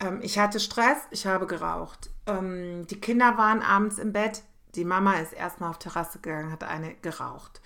Ähm, 0.00 0.20
ich 0.22 0.38
hatte 0.38 0.58
Stress, 0.58 0.96
ich 1.10 1.26
habe 1.26 1.46
geraucht. 1.46 2.08
Ähm, 2.26 2.86
die 2.86 2.98
Kinder 2.98 3.36
waren 3.36 3.60
abends 3.60 3.98
im 3.98 4.14
Bett. 4.14 4.42
Die 4.76 4.84
Mama 4.84 5.14
ist 5.14 5.32
erstmal 5.32 5.70
auf 5.70 5.78
Terrasse 5.78 6.18
gegangen, 6.18 6.52
hat 6.52 6.62
eine 6.62 6.94
geraucht. 6.96 7.60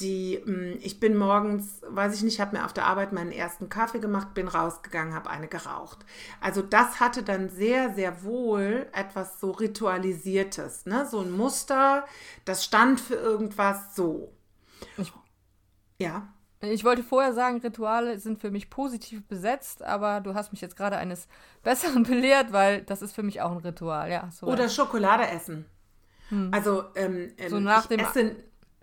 Die, 0.00 0.42
mm, 0.44 0.78
ich 0.82 1.00
bin 1.00 1.16
morgens, 1.16 1.80
weiß 1.88 2.14
ich 2.14 2.22
nicht, 2.22 2.38
habe 2.38 2.56
mir 2.56 2.64
auf 2.64 2.72
der 2.72 2.86
Arbeit 2.86 3.12
meinen 3.12 3.32
ersten 3.32 3.68
Kaffee 3.68 3.98
gemacht, 3.98 4.34
bin 4.34 4.46
rausgegangen, 4.46 5.14
habe 5.14 5.30
eine 5.30 5.48
geraucht. 5.48 6.04
Also 6.40 6.60
das 6.62 7.00
hatte 7.00 7.22
dann 7.22 7.48
sehr, 7.48 7.94
sehr 7.94 8.22
wohl 8.22 8.86
etwas 8.92 9.40
so 9.40 9.52
ritualisiertes, 9.52 10.86
ne? 10.86 11.06
so 11.10 11.20
ein 11.20 11.30
Muster, 11.30 12.04
das 12.44 12.64
stand 12.64 13.00
für 13.00 13.14
irgendwas 13.14 13.96
so. 13.96 14.32
Ich, 14.98 15.12
ja. 15.98 16.28
Ich 16.60 16.84
wollte 16.84 17.02
vorher 17.02 17.32
sagen, 17.32 17.58
Rituale 17.60 18.18
sind 18.18 18.38
für 18.38 18.50
mich 18.50 18.70
positiv 18.70 19.26
besetzt, 19.26 19.82
aber 19.82 20.20
du 20.20 20.34
hast 20.34 20.52
mich 20.52 20.60
jetzt 20.60 20.76
gerade 20.76 20.96
eines 20.96 21.26
Besseren 21.62 22.02
belehrt, 22.04 22.52
weil 22.52 22.82
das 22.82 23.00
ist 23.00 23.14
für 23.14 23.22
mich 23.22 23.40
auch 23.40 23.52
ein 23.52 23.58
Ritual, 23.58 24.10
ja. 24.10 24.30
So 24.30 24.46
Oder 24.46 24.68
Schokolade 24.68 25.26
essen. 25.26 25.64
Hm. 26.28 26.50
Also 26.52 26.84
ähm, 26.94 27.32
ähm 27.38 27.50
so 27.50 27.88
dem 27.88 28.00
esse 28.00 28.36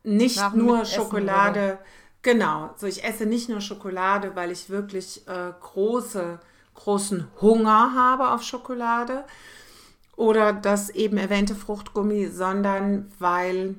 nicht 0.03 0.53
nur 0.53 0.86
Schokolade. 0.86 1.79
Genau, 2.21 2.73
so 2.77 2.88
ich 2.88 3.03
esse 3.03 3.25
nicht 3.25 3.49
nur 3.49 3.60
Schokolade, 3.60 4.36
weil 4.36 4.51
ich 4.51 4.69
wirklich 4.69 5.27
äh, 5.27 5.51
große, 5.60 6.39
großen 6.73 7.27
Hunger 7.41 7.93
habe 7.93 8.32
auf 8.32 8.43
Schokolade 8.43 9.25
oder 10.15 10.53
das 10.53 10.89
eben 10.89 11.17
erwähnte 11.17 11.56
Fruchtgummi, 11.56 12.27
sondern 12.27 13.12
weil 13.19 13.75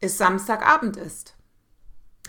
es 0.00 0.16
Samstagabend 0.16 0.96
ist. 0.96 1.34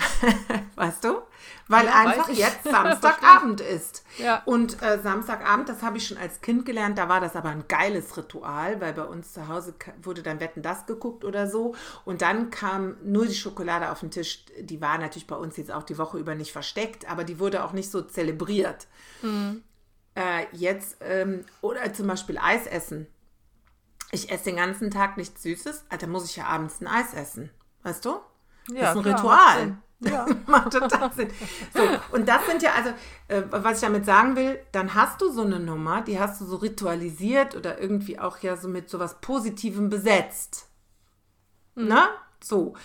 weißt 0.75 1.03
du? 1.03 1.21
Weil 1.67 1.85
ja, 1.85 1.93
einfach 1.93 2.29
jetzt 2.29 2.63
Samstagabend 2.69 3.61
ist. 3.61 4.03
Ja. 4.17 4.41
Und 4.45 4.81
äh, 4.81 4.99
Samstagabend, 5.01 5.69
das 5.69 5.83
habe 5.83 5.97
ich 5.97 6.07
schon 6.07 6.17
als 6.17 6.41
Kind 6.41 6.65
gelernt, 6.65 6.97
da 6.97 7.09
war 7.09 7.21
das 7.21 7.35
aber 7.35 7.49
ein 7.49 7.65
geiles 7.67 8.17
Ritual, 8.17 8.81
weil 8.81 8.93
bei 8.93 9.03
uns 9.03 9.33
zu 9.33 9.47
Hause 9.47 9.75
wurde 10.01 10.23
dann 10.23 10.39
Wetten 10.39 10.61
das 10.61 10.85
geguckt 10.85 11.23
oder 11.23 11.47
so. 11.47 11.75
Und 12.05 12.21
dann 12.21 12.49
kam 12.49 12.97
nur 13.03 13.25
die 13.25 13.35
Schokolade 13.35 13.91
auf 13.91 13.99
den 13.99 14.11
Tisch. 14.11 14.45
Die 14.59 14.81
war 14.81 14.97
natürlich 14.97 15.27
bei 15.27 15.35
uns 15.35 15.57
jetzt 15.57 15.71
auch 15.71 15.83
die 15.83 15.97
Woche 15.97 16.17
über 16.17 16.35
nicht 16.35 16.51
versteckt, 16.51 17.09
aber 17.09 17.23
die 17.23 17.39
wurde 17.39 17.63
auch 17.63 17.73
nicht 17.73 17.91
so 17.91 18.01
zelebriert. 18.01 18.87
Mhm. 19.21 19.63
Äh, 20.15 20.45
jetzt, 20.53 20.97
ähm, 21.01 21.45
oder 21.61 21.93
zum 21.93 22.07
Beispiel 22.07 22.37
Eis 22.37 22.65
essen. 22.65 23.07
Ich 24.11 24.31
esse 24.31 24.45
den 24.45 24.55
ganzen 24.55 24.89
Tag 24.89 25.17
nichts 25.17 25.43
Süßes, 25.43 25.85
also 25.89 26.07
muss 26.07 26.25
ich 26.25 26.35
ja 26.37 26.45
abends 26.45 26.81
ein 26.81 26.87
Eis 26.87 27.13
essen. 27.13 27.51
Weißt 27.83 28.03
du? 28.05 28.19
Ja, 28.73 28.81
das 28.81 28.91
ist 28.91 28.97
ein 28.97 29.03
klar, 29.03 29.17
Ritual. 29.17 29.77
Ja. 30.01 30.25
Macht 30.47 30.71
total 30.71 31.11
Sinn. 31.13 31.29
So, 31.73 31.81
und 32.15 32.27
das 32.27 32.45
sind 32.45 32.61
ja, 32.61 32.71
also, 32.73 32.89
äh, 33.27 33.43
was 33.49 33.75
ich 33.75 33.81
damit 33.81 34.05
sagen 34.05 34.35
will, 34.35 34.59
dann 34.71 34.93
hast 34.93 35.21
du 35.21 35.31
so 35.31 35.43
eine 35.43 35.59
Nummer, 35.59 36.01
die 36.01 36.19
hast 36.19 36.39
du 36.39 36.45
so 36.45 36.57
ritualisiert 36.57 37.55
oder 37.55 37.79
irgendwie 37.79 38.19
auch 38.19 38.39
ja 38.39 38.55
so 38.55 38.67
mit 38.69 38.89
so 38.89 38.99
was 38.99 39.19
Positivem 39.19 39.89
besetzt. 39.89 40.67
Mhm. 41.75 41.87
Na? 41.87 42.09
So. 42.41 42.75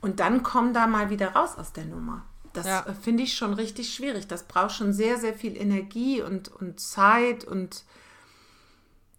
Und 0.00 0.20
dann 0.20 0.42
komm 0.42 0.72
da 0.72 0.86
mal 0.86 1.10
wieder 1.10 1.34
raus 1.34 1.56
aus 1.56 1.72
der 1.72 1.84
Nummer. 1.84 2.24
Das 2.52 2.66
ja. 2.66 2.86
Äh, 2.86 2.94
finde 2.94 3.22
ich 3.22 3.34
schon 3.34 3.54
richtig 3.54 3.94
schwierig. 3.94 4.26
Das 4.26 4.44
braucht 4.44 4.72
schon 4.72 4.92
sehr, 4.92 5.18
sehr 5.18 5.34
viel 5.34 5.56
Energie 5.56 6.22
und, 6.22 6.48
und 6.48 6.80
Zeit 6.80 7.44
und 7.44 7.84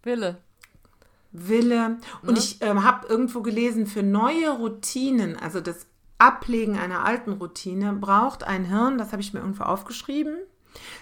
Wille. 0.02 0.38
Wille. 1.32 1.98
Und 2.22 2.32
ne? 2.32 2.38
ich 2.38 2.60
ähm, 2.60 2.84
habe 2.84 3.06
irgendwo 3.06 3.40
gelesen, 3.40 3.86
für 3.86 4.02
neue 4.02 4.50
Routinen, 4.50 5.36
also 5.36 5.60
das 5.60 5.86
Ablegen 6.20 6.78
einer 6.78 7.04
alten 7.04 7.32
Routine 7.32 7.94
braucht 7.94 8.44
ein 8.44 8.66
Hirn, 8.66 8.98
das 8.98 9.12
habe 9.12 9.22
ich 9.22 9.32
mir 9.32 9.40
irgendwo 9.40 9.64
aufgeschrieben, 9.64 10.36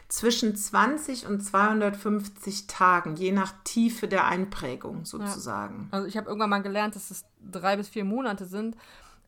zwischen 0.09 0.57
20 0.57 1.27
und 1.27 1.41
250 1.41 2.67
Tagen, 2.69 3.17
je 3.17 3.33
nach 3.33 3.53
Tiefe 3.65 4.09
der 4.09 4.27
Einprägung 4.27 5.05
sozusagen. 5.05 5.89
Ja. 5.91 5.99
Also 5.99 6.07
ich 6.07 6.17
habe 6.17 6.29
irgendwann 6.29 6.51
mal 6.51 6.63
gelernt, 6.63 6.95
dass 6.95 7.11
es 7.11 7.25
drei 7.51 7.77
bis 7.77 7.89
vier 7.89 8.05
Monate 8.05 8.47
sind, 8.47 8.77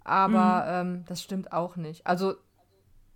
aber 0.05 0.85
mhm. 0.85 0.95
ähm, 0.97 1.05
das 1.07 1.23
stimmt 1.23 1.53
auch 1.53 1.77
nicht. 1.77 2.07
Also 2.07 2.35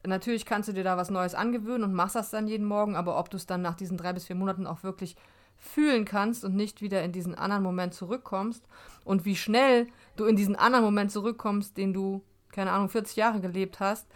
natürlich 0.05 0.45
kannst 0.45 0.69
du 0.69 0.73
dir 0.73 0.85
da 0.85 0.97
was 0.97 1.11
Neues 1.11 1.35
angewöhnen 1.35 1.85
und 1.85 1.95
machst 1.95 2.17
das 2.17 2.31
dann 2.31 2.49
jeden 2.49 2.67
Morgen, 2.67 2.97
aber 2.97 3.19
ob 3.19 3.31
du 3.31 3.37
es 3.37 3.47
dann 3.47 3.63
nach 3.63 3.75
diesen 3.75 3.97
drei 3.97 4.13
bis 4.13 4.25
vier 4.25 4.37
Monaten 4.37 4.67
auch 4.67 4.83
wirklich 4.83 5.17
fühlen 5.57 6.05
kannst 6.05 6.45
und 6.45 6.55
nicht 6.55 6.83
wieder 6.83 7.03
in 7.03 7.13
diesen 7.13 7.35
anderen 7.35 7.63
Moment 7.63 7.95
zurückkommst 7.95 8.67
und 9.05 9.25
wie 9.25 9.37
schnell 9.37 9.87
du 10.17 10.25
in 10.25 10.37
diesen 10.37 10.57
anderen 10.57 10.85
Moment 10.85 11.13
zurückkommst, 11.13 11.77
den 11.77 11.93
du 11.93 12.23
keine 12.55 12.73
Ahnung, 12.73 12.89
40 12.89 13.17
Jahre 13.17 13.41
gelebt 13.41 13.81
hast, 13.81 14.07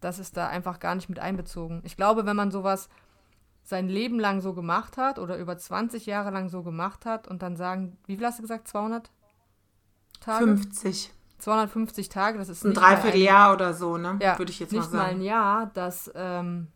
das 0.00 0.18
ist 0.18 0.36
da 0.36 0.48
einfach 0.48 0.78
gar 0.78 0.94
nicht 0.94 1.08
mit 1.08 1.18
einbezogen. 1.18 1.82
Ich 1.84 1.96
glaube, 1.96 2.24
wenn 2.24 2.36
man 2.36 2.50
sowas 2.50 2.88
sein 3.64 3.88
Leben 3.88 4.18
lang 4.18 4.40
so 4.40 4.54
gemacht 4.54 4.96
hat 4.96 5.18
oder 5.18 5.36
über 5.36 5.58
20 5.58 6.06
Jahre 6.06 6.30
lang 6.30 6.48
so 6.48 6.62
gemacht 6.62 7.04
hat 7.04 7.28
und 7.28 7.42
dann 7.42 7.56
sagen, 7.56 7.98
wie 8.06 8.16
viel 8.16 8.24
hast 8.24 8.38
du 8.38 8.42
gesagt, 8.42 8.68
200 8.68 9.10
Tage? 10.20 10.44
50. 10.44 11.12
250 11.38 12.08
Tage, 12.08 12.38
das 12.38 12.48
ist 12.48 12.64
ein 12.64 12.74
Dreivierteljahr 12.74 13.52
oder 13.52 13.74
so, 13.74 13.96
ne? 13.96 14.18
Ja, 14.20 14.38
würde 14.38 14.50
ich 14.50 14.58
jetzt 14.58 14.72
mal 14.72 14.82
sagen. 14.82 14.92
Nicht 14.92 15.02
mal 15.02 15.10
ein 15.10 15.20
Jahr, 15.20 15.70
das 15.74 16.10
ähm, 16.14 16.68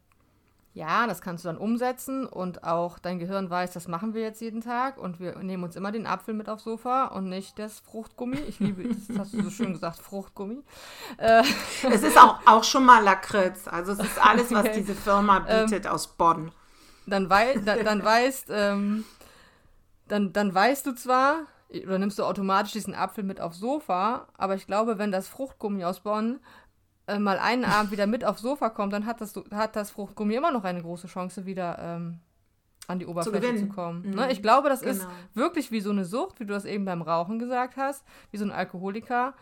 ja, 0.75 1.07
das 1.07 1.21
kannst 1.21 1.45
du 1.45 1.49
dann 1.49 1.59
umsetzen 1.59 2.27
und 2.27 2.65
auch 2.65 2.99
dein 2.99 3.19
Gehirn 3.19 3.51
weiß, 3.51 3.73
das 3.73 3.89
machen 3.89 4.15
wir 4.15 4.23
jetzt 4.23 4.41
jeden 4.41 4.63
Tag 4.63 4.97
und 4.97 5.21
wir 5.21 5.37
nehmen 5.37 5.65
uns 5.65 5.77
immer 5.77 5.93
den 5.93 6.07
Apfel 6.07 6.33
mit 6.33 6.49
aufs 6.49 6.65
Sofa 6.65 7.07
und 7.07 7.29
nicht 7.29 7.59
das 7.59 7.81
Fruchtgummi. 7.81 8.39
Ich 8.49 8.59
liebe, 8.59 8.83
das 9.09 9.19
hast 9.19 9.35
du 9.35 9.43
so 9.43 9.51
schön 9.51 9.75
gesagt, 9.75 9.99
Fruchtgummi. 9.99 10.63
Äh. 11.19 11.43
Es 11.91 12.03
ist 12.03 12.17
auch, 12.17 12.39
auch 12.47 12.65
schon 12.65 12.87
mal 12.87 13.05
Lakritz. 13.05 13.69
Also 13.69 13.93
es 13.93 13.99
ist 13.99 14.19
alles, 14.19 14.51
was 14.51 14.65
okay. 14.65 14.79
diese 14.79 14.95
Firma 14.95 15.45
ähm, 15.47 15.67
bietet 15.67 15.85
ähm, 15.85 15.93
aus 15.93 16.07
Bonn. 16.07 16.53
Dann, 17.07 17.29
wei 17.29 17.55
dann, 17.59 17.85
dann 17.85 18.03
weißt, 18.03 18.47
ähm, 18.51 19.05
dann, 20.09 20.33
dann 20.33 20.55
weißt 20.55 20.87
du 20.87 20.93
zwar, 20.93 21.41
oder 21.71 21.99
nimmst 21.99 22.19
du 22.19 22.25
automatisch 22.25 22.73
diesen 22.73 22.95
Apfel 22.95 23.25
mit 23.25 23.41
aufs 23.41 23.59
Sofa, 23.59 24.27
aber 24.39 24.55
ich 24.55 24.67
glaube, 24.67 24.97
wenn 24.99 25.13
das 25.13 25.29
Fruchtgummi 25.29 25.85
aus 25.85 26.01
Bonn 26.01 26.41
äh, 27.07 27.19
mal 27.19 27.39
einen 27.39 27.65
Abend 27.65 27.91
wieder 27.91 28.07
mit 28.07 28.25
aufs 28.25 28.43
Sofa 28.43 28.71
kommt, 28.71 28.93
dann 28.93 29.07
hat 29.07 29.21
das, 29.21 29.35
hat 29.53 29.77
das 29.77 29.91
Fruchtgummi 29.91 30.35
immer 30.35 30.53
noch 30.53 30.65
eine 30.65 30.83
große 30.83 31.09
Chance, 31.09 31.47
wieder 31.47 31.79
ähm, 31.81 32.19
an 32.87 32.99
die 32.99 33.07
Oberfläche 33.07 33.55
zu, 33.55 33.67
zu 33.67 33.69
kommen. 33.69 34.03
Mhm. 34.07 34.15
Ne? 34.15 34.33
Ich 34.33 34.43
glaube, 34.43 34.69
das 34.69 34.81
genau. 34.81 34.93
ist 34.93 35.09
wirklich 35.35 35.71
wie 35.73 35.81
so 35.81 35.91
eine 35.91 36.05
Sucht, 36.05 36.41
wie 36.41 36.45
du 36.45 36.53
das 36.53 36.65
eben 36.65 36.85
beim 36.85 37.03
Rauchen 37.03 37.39
gesagt 37.39 37.77
hast, 37.77 38.05
wie 38.31 38.37
so 38.37 38.45
ein 38.45 38.53
Alkoholiker. 38.53 39.35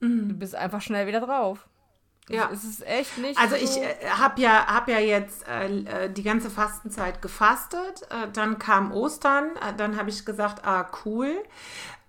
Mhm. 0.00 0.28
Du 0.28 0.34
bist 0.34 0.54
einfach 0.54 0.80
schnell 0.80 1.06
wieder 1.06 1.20
drauf. 1.20 1.68
Ja. 2.30 2.50
Es 2.52 2.64
ist 2.64 2.86
echt 2.86 3.18
nicht. 3.18 3.38
Also 3.38 3.56
so 3.56 3.62
ich 3.62 3.76
äh, 3.78 4.08
habe 4.08 4.40
ja, 4.40 4.66
hab 4.66 4.88
ja 4.88 4.98
jetzt 4.98 5.46
äh, 5.48 5.66
äh, 5.66 6.12
die 6.12 6.22
ganze 6.22 6.50
Fastenzeit 6.50 7.22
gefastet. 7.22 8.02
Äh, 8.10 8.28
dann 8.32 8.58
kam 8.58 8.92
Ostern. 8.92 9.56
Äh, 9.56 9.74
dann 9.76 9.96
habe 9.96 10.10
ich 10.10 10.24
gesagt, 10.24 10.64
ah, 10.64 10.86
cool. 11.04 11.34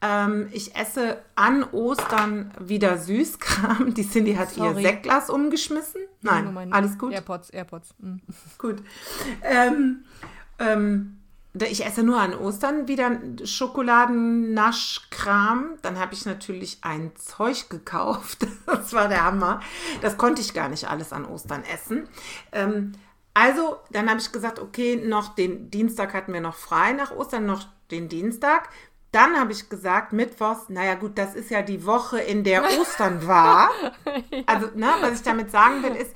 Ähm, 0.01 0.49
ich 0.51 0.75
esse 0.75 1.21
an 1.35 1.63
Ostern 1.63 2.51
wieder 2.59 2.97
Süßkram. 2.97 3.93
Die 3.93 4.07
Cindy 4.07 4.33
hat 4.33 4.51
Sorry. 4.51 4.81
ihr 4.81 4.89
Sektglas 4.89 5.29
umgeschmissen. 5.29 6.01
Nein, 6.21 6.73
alles 6.73 6.97
gut. 6.97 7.13
AirPods, 7.13 7.51
AirPods. 7.51 7.93
Mhm. 7.99 8.21
Gut. 8.57 8.83
Ähm, 9.43 10.05
ähm, 10.59 11.20
ich 11.53 11.85
esse 11.85 12.01
nur 12.03 12.17
an 12.19 12.33
Ostern 12.33 12.87
wieder 12.87 13.19
Schokoladennaschkram. 13.43 15.73
Dann 15.81 15.99
habe 15.99 16.13
ich 16.13 16.25
natürlich 16.25 16.77
ein 16.81 17.11
Zeug 17.15 17.69
gekauft. 17.69 18.47
Das 18.65 18.93
war 18.93 19.09
der 19.09 19.25
Hammer. 19.25 19.59
Das 20.01 20.17
konnte 20.17 20.41
ich 20.41 20.53
gar 20.53 20.69
nicht 20.69 20.87
alles 20.87 21.11
an 21.11 21.25
Ostern 21.25 21.63
essen. 21.63 22.07
Ähm, 22.53 22.93
also, 23.33 23.79
dann 23.91 24.09
habe 24.09 24.21
ich 24.21 24.31
gesagt, 24.31 24.59
okay, 24.59 24.95
noch 24.95 25.35
den 25.35 25.69
Dienstag 25.69 26.13
hatten 26.13 26.31
wir 26.33 26.39
noch 26.41 26.55
frei 26.55 26.93
nach 26.93 27.11
Ostern, 27.11 27.45
noch 27.45 27.67
den 27.91 28.07
Dienstag. 28.07 28.69
Dann 29.11 29.37
habe 29.37 29.51
ich 29.51 29.69
gesagt, 29.69 30.13
Mittwochs, 30.13 30.69
naja 30.69 30.95
gut, 30.95 31.17
das 31.17 31.35
ist 31.35 31.51
ja 31.51 31.61
die 31.61 31.85
Woche, 31.85 32.19
in 32.19 32.45
der 32.45 32.63
Ostern 32.79 33.27
war. 33.27 33.69
ja. 34.31 34.43
Also, 34.45 34.67
ne, 34.75 34.87
was 35.01 35.15
ich 35.15 35.23
damit 35.23 35.51
sagen 35.51 35.83
will, 35.83 35.95
ist, 35.95 36.15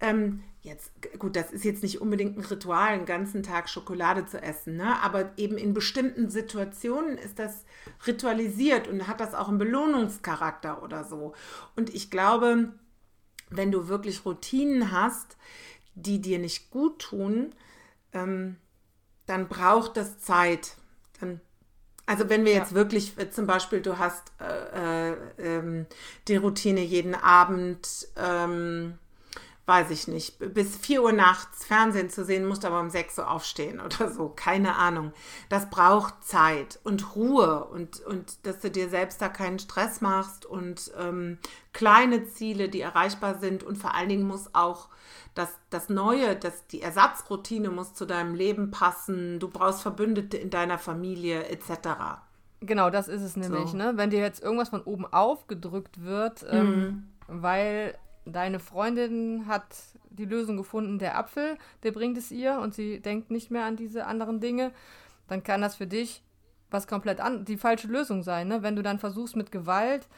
ähm, 0.00 0.42
jetzt, 0.66 0.90
gut, 1.18 1.36
das 1.36 1.50
ist 1.50 1.64
jetzt 1.64 1.82
nicht 1.82 2.00
unbedingt 2.00 2.36
ein 2.36 2.44
Ritual, 2.44 2.88
einen 2.88 3.06
ganzen 3.06 3.42
Tag 3.42 3.68
Schokolade 3.68 4.26
zu 4.26 4.42
essen, 4.42 4.76
ne? 4.76 5.00
aber 5.02 5.30
eben 5.36 5.56
in 5.56 5.72
bestimmten 5.72 6.28
Situationen 6.28 7.16
ist 7.16 7.38
das 7.38 7.64
ritualisiert 8.06 8.88
und 8.88 9.06
hat 9.06 9.20
das 9.20 9.34
auch 9.34 9.48
einen 9.48 9.58
Belohnungscharakter 9.58 10.82
oder 10.82 11.04
so. 11.04 11.32
Und 11.76 11.94
ich 11.94 12.10
glaube, 12.10 12.72
wenn 13.48 13.72
du 13.72 13.88
wirklich 13.88 14.24
Routinen 14.24 14.90
hast, 14.90 15.36
die 15.94 16.20
dir 16.20 16.38
nicht 16.38 16.70
gut 16.70 16.98
tun, 16.98 17.54
ähm, 18.12 18.56
dann 19.24 19.48
braucht 19.48 19.96
das 19.96 20.18
Zeit. 20.18 20.76
Dann 21.20 21.40
also 22.06 22.28
wenn 22.28 22.44
wir 22.44 22.52
ja. 22.52 22.58
jetzt 22.58 22.74
wirklich 22.74 23.18
äh, 23.18 23.30
zum 23.30 23.46
Beispiel, 23.46 23.80
du 23.80 23.98
hast 23.98 24.32
äh, 24.40 25.10
äh, 25.10 25.16
ähm, 25.38 25.86
die 26.28 26.36
Routine 26.36 26.80
jeden 26.80 27.16
Abend 27.16 28.08
ähm, 28.16 28.98
weiß 29.66 29.90
ich 29.90 30.06
nicht, 30.06 30.38
bis 30.54 30.76
4 30.76 31.02
Uhr 31.02 31.12
nachts 31.12 31.64
Fernsehen 31.64 32.08
zu 32.08 32.24
sehen, 32.24 32.46
musst 32.46 32.64
aber 32.64 32.78
um 32.78 32.88
6 32.88 33.18
Uhr 33.18 33.30
aufstehen 33.30 33.80
oder 33.84 34.10
so. 34.10 34.32
Keine 34.34 34.76
Ahnung. 34.76 35.12
Das 35.48 35.68
braucht 35.68 36.24
Zeit 36.24 36.78
und 36.84 37.16
Ruhe 37.16 37.64
und, 37.64 38.00
und 38.00 38.46
dass 38.46 38.60
du 38.60 38.70
dir 38.70 38.88
selbst 38.88 39.20
da 39.20 39.28
keinen 39.28 39.58
Stress 39.58 40.00
machst 40.00 40.46
und 40.46 40.92
ähm, 40.98 41.38
kleine 41.72 42.26
Ziele, 42.26 42.68
die 42.68 42.80
erreichbar 42.80 43.38
sind 43.38 43.64
und 43.64 43.76
vor 43.76 43.94
allen 43.94 44.08
Dingen 44.08 44.26
muss 44.26 44.54
auch 44.54 44.88
das, 45.34 45.50
das 45.68 45.88
Neue, 45.88 46.36
das, 46.36 46.66
die 46.68 46.80
Ersatzroutine 46.80 47.70
muss 47.70 47.92
zu 47.92 48.06
deinem 48.06 48.34
Leben 48.34 48.70
passen. 48.70 49.38
Du 49.38 49.48
brauchst 49.48 49.82
Verbündete 49.82 50.36
in 50.36 50.48
deiner 50.48 50.78
Familie 50.78 51.44
etc. 51.48 51.88
Genau, 52.60 52.88
das 52.88 53.08
ist 53.08 53.20
es 53.20 53.36
nämlich. 53.36 53.70
So. 53.70 53.76
Ne? 53.76 53.92
Wenn 53.96 54.10
dir 54.10 54.20
jetzt 54.20 54.42
irgendwas 54.42 54.70
von 54.70 54.80
oben 54.82 55.04
aufgedrückt 55.04 56.02
wird, 56.04 56.46
ähm, 56.48 56.70
mhm. 56.70 57.04
weil 57.26 57.98
deine 58.26 58.58
Freundin 58.58 59.46
hat 59.46 59.64
die 60.10 60.24
Lösung 60.24 60.56
gefunden, 60.56 60.98
der 60.98 61.16
Apfel, 61.16 61.56
der 61.82 61.92
bringt 61.92 62.18
es 62.18 62.30
ihr 62.30 62.58
und 62.58 62.74
sie 62.74 63.00
denkt 63.00 63.30
nicht 63.30 63.50
mehr 63.50 63.64
an 63.64 63.76
diese 63.76 64.06
anderen 64.06 64.40
Dinge, 64.40 64.72
dann 65.28 65.42
kann 65.42 65.60
das 65.60 65.76
für 65.76 65.86
dich 65.86 66.22
was 66.70 66.86
komplett 66.86 67.20
an 67.20 67.44
die 67.44 67.56
falsche 67.56 67.86
Lösung 67.86 68.22
sein. 68.22 68.48
Ne? 68.48 68.62
Wenn 68.62 68.76
du 68.76 68.82
dann 68.82 68.98
versuchst 68.98 69.36
mit 69.36 69.52
Gewalt 69.52 70.08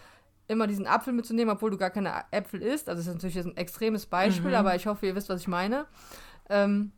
immer 0.47 0.67
diesen 0.67 0.87
Apfel 0.87 1.13
mitzunehmen, 1.13 1.55
obwohl 1.55 1.71
du 1.71 1.77
gar 1.77 1.91
keine 1.91 2.25
Äpfel 2.31 2.63
isst, 2.63 2.89
also 2.89 3.01
das 3.01 3.07
ist 3.07 3.23
natürlich 3.23 3.47
ein 3.47 3.57
extremes 3.57 4.07
Beispiel, 4.07 4.51
mhm. 4.51 4.57
aber 4.57 4.75
ich 4.75 4.87
hoffe, 4.87 5.07
ihr 5.07 5.15
wisst, 5.15 5.29
was 5.29 5.43
ich 5.43 5.49
meine. 5.49 5.87
Ähm, 6.49 6.93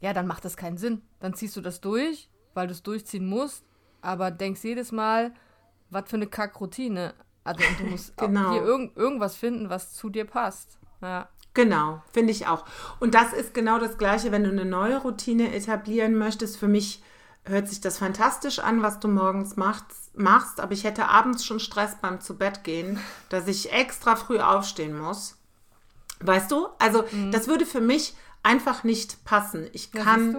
ja, 0.00 0.12
dann 0.12 0.26
macht 0.26 0.44
das 0.44 0.56
keinen 0.56 0.76
Sinn. 0.76 1.02
Dann 1.20 1.34
ziehst 1.34 1.56
du 1.56 1.60
das 1.60 1.80
durch, 1.80 2.28
weil 2.54 2.66
du 2.66 2.72
es 2.72 2.82
durchziehen 2.82 3.26
musst, 3.26 3.64
aber 4.00 4.30
denkst 4.30 4.64
jedes 4.64 4.90
Mal, 4.90 5.32
was 5.90 6.08
für 6.08 6.16
eine 6.16 6.26
Kackroutine. 6.26 7.14
Also 7.44 7.62
du 7.78 7.84
musst 7.84 8.16
genau. 8.18 8.52
hier 8.52 8.62
irg 8.62 8.96
irgendwas 8.96 9.36
finden, 9.36 9.70
was 9.70 9.94
zu 9.94 10.10
dir 10.10 10.24
passt. 10.24 10.78
Ja. 11.00 11.28
Genau, 11.54 12.02
finde 12.12 12.32
ich 12.32 12.46
auch. 12.46 12.64
Und 13.00 13.14
das 13.14 13.32
ist 13.32 13.54
genau 13.54 13.78
das 13.78 13.98
Gleiche, 13.98 14.30
wenn 14.30 14.44
du 14.44 14.50
eine 14.50 14.64
neue 14.64 14.98
Routine 14.98 15.54
etablieren 15.54 16.14
möchtest. 16.14 16.56
Für 16.56 16.68
mich 16.68 17.02
hört 17.44 17.68
sich 17.68 17.80
das 17.80 17.98
fantastisch 17.98 18.58
an, 18.58 18.82
was 18.82 19.00
du 19.00 19.08
morgens 19.08 19.56
machst, 19.56 20.16
machst, 20.16 20.60
aber 20.60 20.72
ich 20.72 20.84
hätte 20.84 21.06
abends 21.06 21.44
schon 21.44 21.60
Stress 21.60 21.96
beim 22.00 22.20
zu 22.20 22.36
Bett 22.36 22.62
gehen, 22.62 23.00
dass 23.28 23.48
ich 23.48 23.72
extra 23.72 24.16
früh 24.16 24.38
aufstehen 24.38 24.96
muss. 24.96 25.36
Weißt 26.20 26.50
du? 26.50 26.68
Also, 26.78 27.04
mhm. 27.10 27.32
das 27.32 27.48
würde 27.48 27.66
für 27.66 27.80
mich 27.80 28.14
einfach 28.42 28.84
nicht 28.84 29.24
passen. 29.24 29.68
Ich 29.72 29.92
kann 29.92 30.36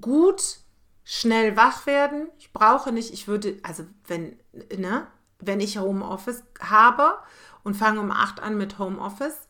gut 0.00 0.58
schnell 1.04 1.56
wach 1.56 1.86
werden. 1.86 2.28
Ich 2.38 2.52
brauche 2.52 2.92
nicht, 2.92 3.12
ich 3.12 3.26
würde, 3.26 3.58
also 3.62 3.84
wenn, 4.06 4.38
ne, 4.76 5.06
wenn 5.40 5.60
ich 5.60 5.78
Homeoffice 5.78 6.42
habe 6.60 7.14
und 7.62 7.74
fange 7.74 8.00
um 8.00 8.10
acht 8.10 8.40
an 8.40 8.56
mit 8.56 8.78
Homeoffice, 8.78 9.48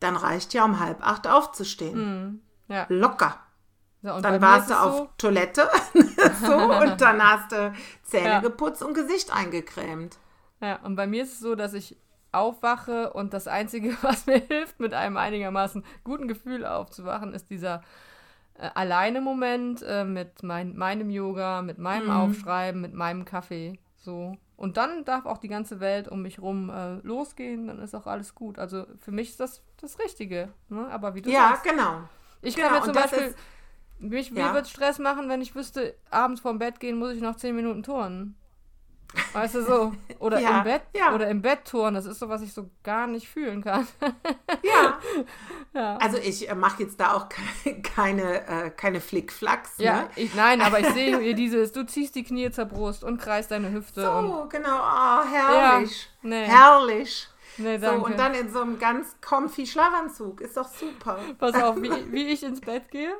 dann 0.00 0.16
reicht 0.16 0.54
ja 0.54 0.64
um 0.64 0.80
halb 0.80 1.04
acht 1.06 1.26
aufzustehen. 1.26 2.40
Mm, 2.68 2.72
ja. 2.72 2.86
Locker. 2.88 3.38
So, 4.02 4.20
dann 4.20 4.40
warst 4.40 4.70
du 4.70 4.74
auf 4.74 4.96
so 4.96 5.08
Toilette 5.18 5.68
so, 6.40 6.54
und 6.54 7.00
dann 7.00 7.22
hast 7.22 7.50
du 7.50 7.72
Zähne 8.04 8.28
ja. 8.28 8.40
geputzt 8.40 8.82
und 8.82 8.94
Gesicht 8.94 9.34
eingecremt. 9.34 10.18
Ja, 10.60 10.76
und 10.84 10.94
bei 10.94 11.06
mir 11.06 11.24
ist 11.24 11.34
es 11.34 11.40
so, 11.40 11.56
dass 11.56 11.74
ich 11.74 11.96
aufwache 12.30 13.12
und 13.12 13.32
das 13.32 13.48
Einzige, 13.48 13.96
was 14.02 14.26
mir 14.26 14.38
hilft, 14.38 14.78
mit 14.78 14.94
einem 14.94 15.16
einigermaßen 15.16 15.84
guten 16.04 16.28
Gefühl 16.28 16.64
aufzuwachen, 16.64 17.34
ist 17.34 17.50
dieser 17.50 17.82
äh, 18.54 18.70
alleine 18.74 19.20
Moment 19.20 19.82
äh, 19.82 20.04
mit 20.04 20.42
mein, 20.42 20.76
meinem 20.76 21.10
Yoga, 21.10 21.62
mit 21.62 21.78
meinem 21.78 22.06
mhm. 22.06 22.12
Aufschreiben, 22.12 22.80
mit 22.80 22.94
meinem 22.94 23.24
Kaffee. 23.24 23.78
So. 23.96 24.36
Und 24.58 24.76
dann 24.76 25.04
darf 25.04 25.24
auch 25.24 25.38
die 25.38 25.46
ganze 25.46 25.78
Welt 25.78 26.08
um 26.08 26.20
mich 26.20 26.40
rum 26.40 26.68
äh, 26.68 26.96
losgehen, 27.06 27.68
dann 27.68 27.78
ist 27.78 27.94
auch 27.94 28.08
alles 28.08 28.34
gut. 28.34 28.58
Also 28.58 28.86
für 28.98 29.12
mich 29.12 29.30
ist 29.30 29.38
das 29.38 29.62
das 29.80 30.00
Richtige. 30.00 30.48
Ne? 30.68 30.88
Aber 30.90 31.14
wie 31.14 31.22
du 31.22 31.30
ja, 31.30 31.50
sagst. 31.50 31.64
Ja, 31.64 31.70
genau. 31.70 32.00
Ich 32.42 32.56
genau. 32.56 32.66
kann 32.66 32.78
mir 32.78 32.84
zum 32.84 32.92
Beispiel, 32.92 33.34
mich, 34.00 34.30
ja. 34.30 34.52
wird 34.54 34.66
Stress 34.66 34.98
machen, 34.98 35.28
wenn 35.28 35.40
ich 35.42 35.54
wüsste, 35.54 35.94
abends 36.10 36.40
vorm 36.40 36.58
Bett 36.58 36.80
gehen 36.80 36.98
muss 36.98 37.12
ich 37.12 37.20
noch 37.20 37.36
zehn 37.36 37.54
Minuten 37.54 37.84
turnen. 37.84 38.36
Weißt 39.32 39.54
du 39.54 39.62
so? 39.62 39.92
Oder 40.18 40.38
ja, 40.40 40.58
im 40.58 40.64
Bett 40.64 40.82
ja. 40.94 41.14
oder 41.14 41.28
im 41.28 41.40
Bett 41.40 41.64
touren, 41.64 41.94
das 41.94 42.04
ist 42.04 42.18
so, 42.18 42.28
was 42.28 42.42
ich 42.42 42.52
so 42.52 42.68
gar 42.82 43.06
nicht 43.06 43.28
fühlen 43.28 43.62
kann. 43.62 43.86
ja. 44.62 44.98
ja. 45.72 45.96
Also 45.96 46.18
ich 46.18 46.48
äh, 46.48 46.54
mache 46.54 46.82
jetzt 46.82 47.00
da 47.00 47.14
auch 47.14 47.28
keine, 47.28 47.82
keine, 47.82 48.46
äh, 48.46 48.70
keine 48.70 49.00
Flickflacks. 49.00 49.74
Ja, 49.78 50.02
ne? 50.02 50.10
ich, 50.16 50.34
nein, 50.34 50.60
aber 50.60 50.80
ich 50.80 50.88
sehe 50.90 51.18
hier 51.20 51.34
dieses, 51.34 51.72
du 51.72 51.86
ziehst 51.86 52.14
die 52.16 52.24
Knie 52.24 52.50
zur 52.50 52.66
Brust 52.66 53.02
und 53.02 53.18
kreist 53.18 53.50
deine 53.50 53.72
Hüfte. 53.72 54.02
So, 54.02 54.10
und, 54.10 54.50
genau, 54.50 54.78
oh, 54.78 55.24
herrlich. 55.24 56.10
Nee. 56.22 56.44
Herrlich. 56.44 57.28
Nee, 57.56 57.78
so, 57.78 57.90
und 57.90 58.18
dann 58.18 58.34
in 58.34 58.50
so 58.50 58.60
einem 58.60 58.78
ganz 58.78 59.16
comfy 59.20 59.66
Schlafanzug. 59.66 60.40
Ist 60.40 60.56
doch 60.56 60.68
super. 60.68 61.18
Pass 61.38 61.54
auf, 61.54 61.76
wie, 61.82 61.90
wie 62.12 62.28
ich 62.28 62.42
ins 62.42 62.60
Bett 62.60 62.90
gehe. 62.90 63.12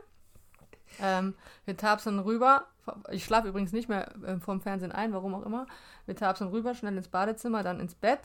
Ähm, 1.00 1.34
wir 1.64 1.76
tapsen 1.76 2.18
rüber 2.18 2.66
ich 3.10 3.24
schlafe 3.24 3.48
übrigens 3.48 3.72
nicht 3.72 3.88
mehr 3.88 4.12
äh, 4.24 4.38
vorm 4.38 4.60
Fernsehen 4.60 4.92
ein, 4.92 5.12
warum 5.12 5.34
auch 5.34 5.44
immer. 5.44 5.66
Wir 6.06 6.16
tapsen 6.16 6.48
rüber, 6.48 6.74
schnell 6.74 6.96
ins 6.96 7.08
Badezimmer, 7.08 7.62
dann 7.62 7.80
ins 7.80 7.94
Bett. 7.94 8.20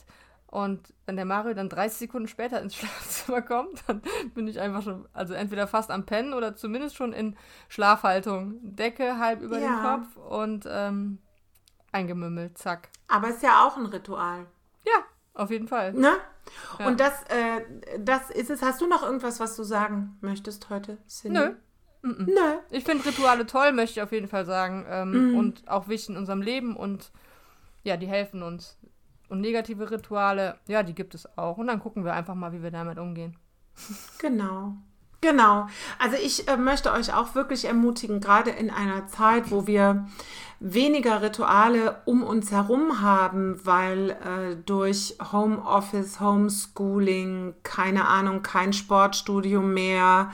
Und 0.48 0.94
wenn 1.08 1.16
der 1.16 1.26
Mario 1.26 1.56
dann 1.56 1.70
30 1.70 1.98
Sekunden 1.98 2.28
später 2.28 2.62
ins 2.62 2.76
Schlafzimmer 2.78 3.42
kommt, 3.42 3.84
dann 3.88 4.02
bin 4.34 4.48
ich 4.48 4.60
einfach 4.60 4.84
schon, 4.84 5.08
also 5.14 5.34
entweder 5.34 5.68
fast 5.68 5.90
am 5.90 6.06
Pennen 6.06 6.34
oder 6.34 6.56
zumindest 6.56 6.96
schon 6.96 7.14
in 7.14 7.36
Schlafhaltung. 7.70 8.60
Decke 8.62 9.18
halb 9.18 9.42
über 9.42 9.60
ja. 9.60 9.68
den 9.68 9.82
Kopf 9.82 10.18
und 10.18 10.68
ähm, 10.70 11.20
eingemümmelt, 11.92 12.58
zack. 12.58 12.90
Aber 13.08 13.30
ist 13.30 13.44
ja 13.44 13.66
auch 13.66 13.78
ein 13.78 13.88
Ritual. 13.88 14.46
Ja, 14.86 15.04
auf 15.34 15.50
jeden 15.50 15.68
Fall. 15.68 15.94
Ne? 15.94 16.14
Ja. 16.78 16.88
Und 16.88 17.00
das, 17.00 17.24
äh, 17.30 17.62
das 18.00 18.30
ist 18.30 18.50
es. 18.50 18.62
Hast 18.62 18.82
du 18.82 18.88
noch 18.88 19.02
irgendwas, 19.02 19.40
was 19.40 19.56
du 19.56 19.64
sagen 19.64 20.18
möchtest 20.22 20.70
heute, 20.70 20.98
Cindy? 21.08 21.40
Nö. 21.40 21.56
Mm. 22.04 22.30
Ich 22.70 22.84
finde 22.84 23.06
Rituale 23.06 23.46
toll, 23.46 23.72
möchte 23.72 24.00
ich 24.00 24.04
auf 24.04 24.12
jeden 24.12 24.28
Fall 24.28 24.46
sagen. 24.46 24.86
Ähm, 24.90 25.32
mm. 25.32 25.38
Und 25.38 25.68
auch 25.68 25.88
wichtig 25.88 26.10
in 26.10 26.18
unserem 26.18 26.42
Leben 26.42 26.76
und 26.76 27.12
ja, 27.84 27.98
die 27.98 28.08
helfen 28.08 28.44
uns. 28.44 28.78
Und 29.30 29.42
negative 29.42 29.90
Rituale, 29.90 30.58
ja, 30.68 30.84
die 30.84 30.94
gibt 30.94 31.16
es 31.16 31.38
auch. 31.38 31.58
Und 31.58 31.68
dann 31.68 31.80
gucken 31.80 32.06
wir 32.06 32.14
einfach 32.14 32.36
mal, 32.36 32.54
wie 32.54 32.62
wir 32.62 32.72
damit 32.72 33.00
umgehen. 33.00 33.36
Genau. 34.20 34.76
Genau. 35.22 35.68
Also 36.00 36.18
ich 36.22 36.50
äh, 36.50 36.58
möchte 36.58 36.92
euch 36.92 37.14
auch 37.14 37.34
wirklich 37.34 37.64
ermutigen, 37.64 38.20
gerade 38.20 38.50
in 38.52 38.70
einer 38.70 39.08
Zeit, 39.08 39.52
wo 39.52 39.68
wir 39.68 40.06
weniger 40.60 41.22
Rituale 41.22 42.02
um 42.04 42.24
uns 42.24 42.52
herum 42.52 43.02
haben, 43.02 43.66
weil 43.66 44.10
äh, 44.10 44.56
durch 44.66 45.16
Homeoffice, 45.32 46.20
Homeschooling, 46.20 47.56
keine 47.64 48.06
Ahnung, 48.06 48.44
kein 48.44 48.74
Sportstudium 48.74 49.74
mehr, 49.74 50.32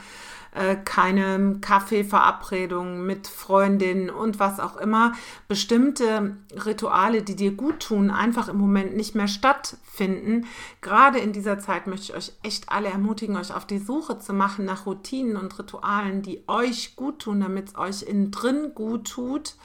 äh, 0.53 0.75
keine 0.75 1.57
Kaffeeverabredungen 1.61 3.05
mit 3.05 3.27
Freundinnen 3.27 4.09
und 4.09 4.39
was 4.39 4.59
auch 4.59 4.77
immer, 4.77 5.13
bestimmte 5.47 6.37
Rituale, 6.65 7.21
die 7.21 7.35
dir 7.35 7.51
gut 7.51 7.81
tun, 7.81 8.09
einfach 8.09 8.47
im 8.47 8.57
Moment 8.57 8.95
nicht 8.95 9.15
mehr 9.15 9.27
stattfinden. 9.27 10.45
Gerade 10.81 11.19
in 11.19 11.33
dieser 11.33 11.59
Zeit 11.59 11.87
möchte 11.87 12.11
ich 12.11 12.15
euch 12.15 12.33
echt 12.43 12.69
alle 12.69 12.89
ermutigen, 12.89 13.37
euch 13.37 13.53
auf 13.53 13.65
die 13.65 13.79
Suche 13.79 14.19
zu 14.19 14.33
machen 14.33 14.65
nach 14.65 14.85
Routinen 14.85 15.37
und 15.37 15.57
Ritualen, 15.59 16.21
die 16.21 16.43
euch 16.47 16.95
gut 16.95 17.19
tun, 17.19 17.41
damit 17.41 17.69
es 17.69 17.77
euch 17.77 18.01
innen 18.03 18.31
drin 18.31 18.71
gut 18.73 19.09
tut. 19.09 19.55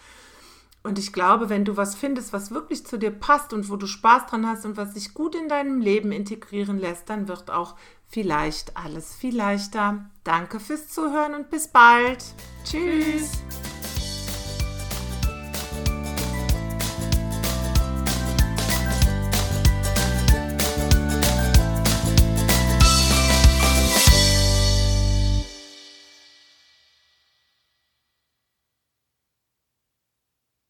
Und 0.85 0.99
ich 0.99 1.14
glaube, 1.14 1.49
wenn 1.49 1.64
du 1.64 1.79
was 1.79 1.94
findest, 1.94 2.35
was 2.35 2.51
wirklich 2.51 2.85
zu 2.87 2.99
dir 2.99 3.11
passt 3.11 3.55
und 3.55 3.70
wo 3.70 3.77
du 3.77 3.87
Spaß 3.87 4.27
dran 4.27 4.47
hast 4.47 4.66
und 4.66 4.77
was 4.77 4.92
sich 4.92 5.14
gut 5.14 5.35
in 5.35 5.49
deinem 5.49 5.81
Leben 5.81 6.12
integrieren 6.12 6.79
lässt, 6.79 7.09
dann 7.09 7.27
wird 7.27 7.51
auch 7.51 7.75
vielleicht 8.07 8.77
alles 8.77 9.14
viel 9.14 9.35
leichter. 9.35 10.05
Danke 10.25 10.61
fürs 10.61 10.88
Zuhören 10.88 11.35
und 11.35 11.49
bis 11.49 11.68
bald. 11.68 12.23
Tschüss. 12.64 13.42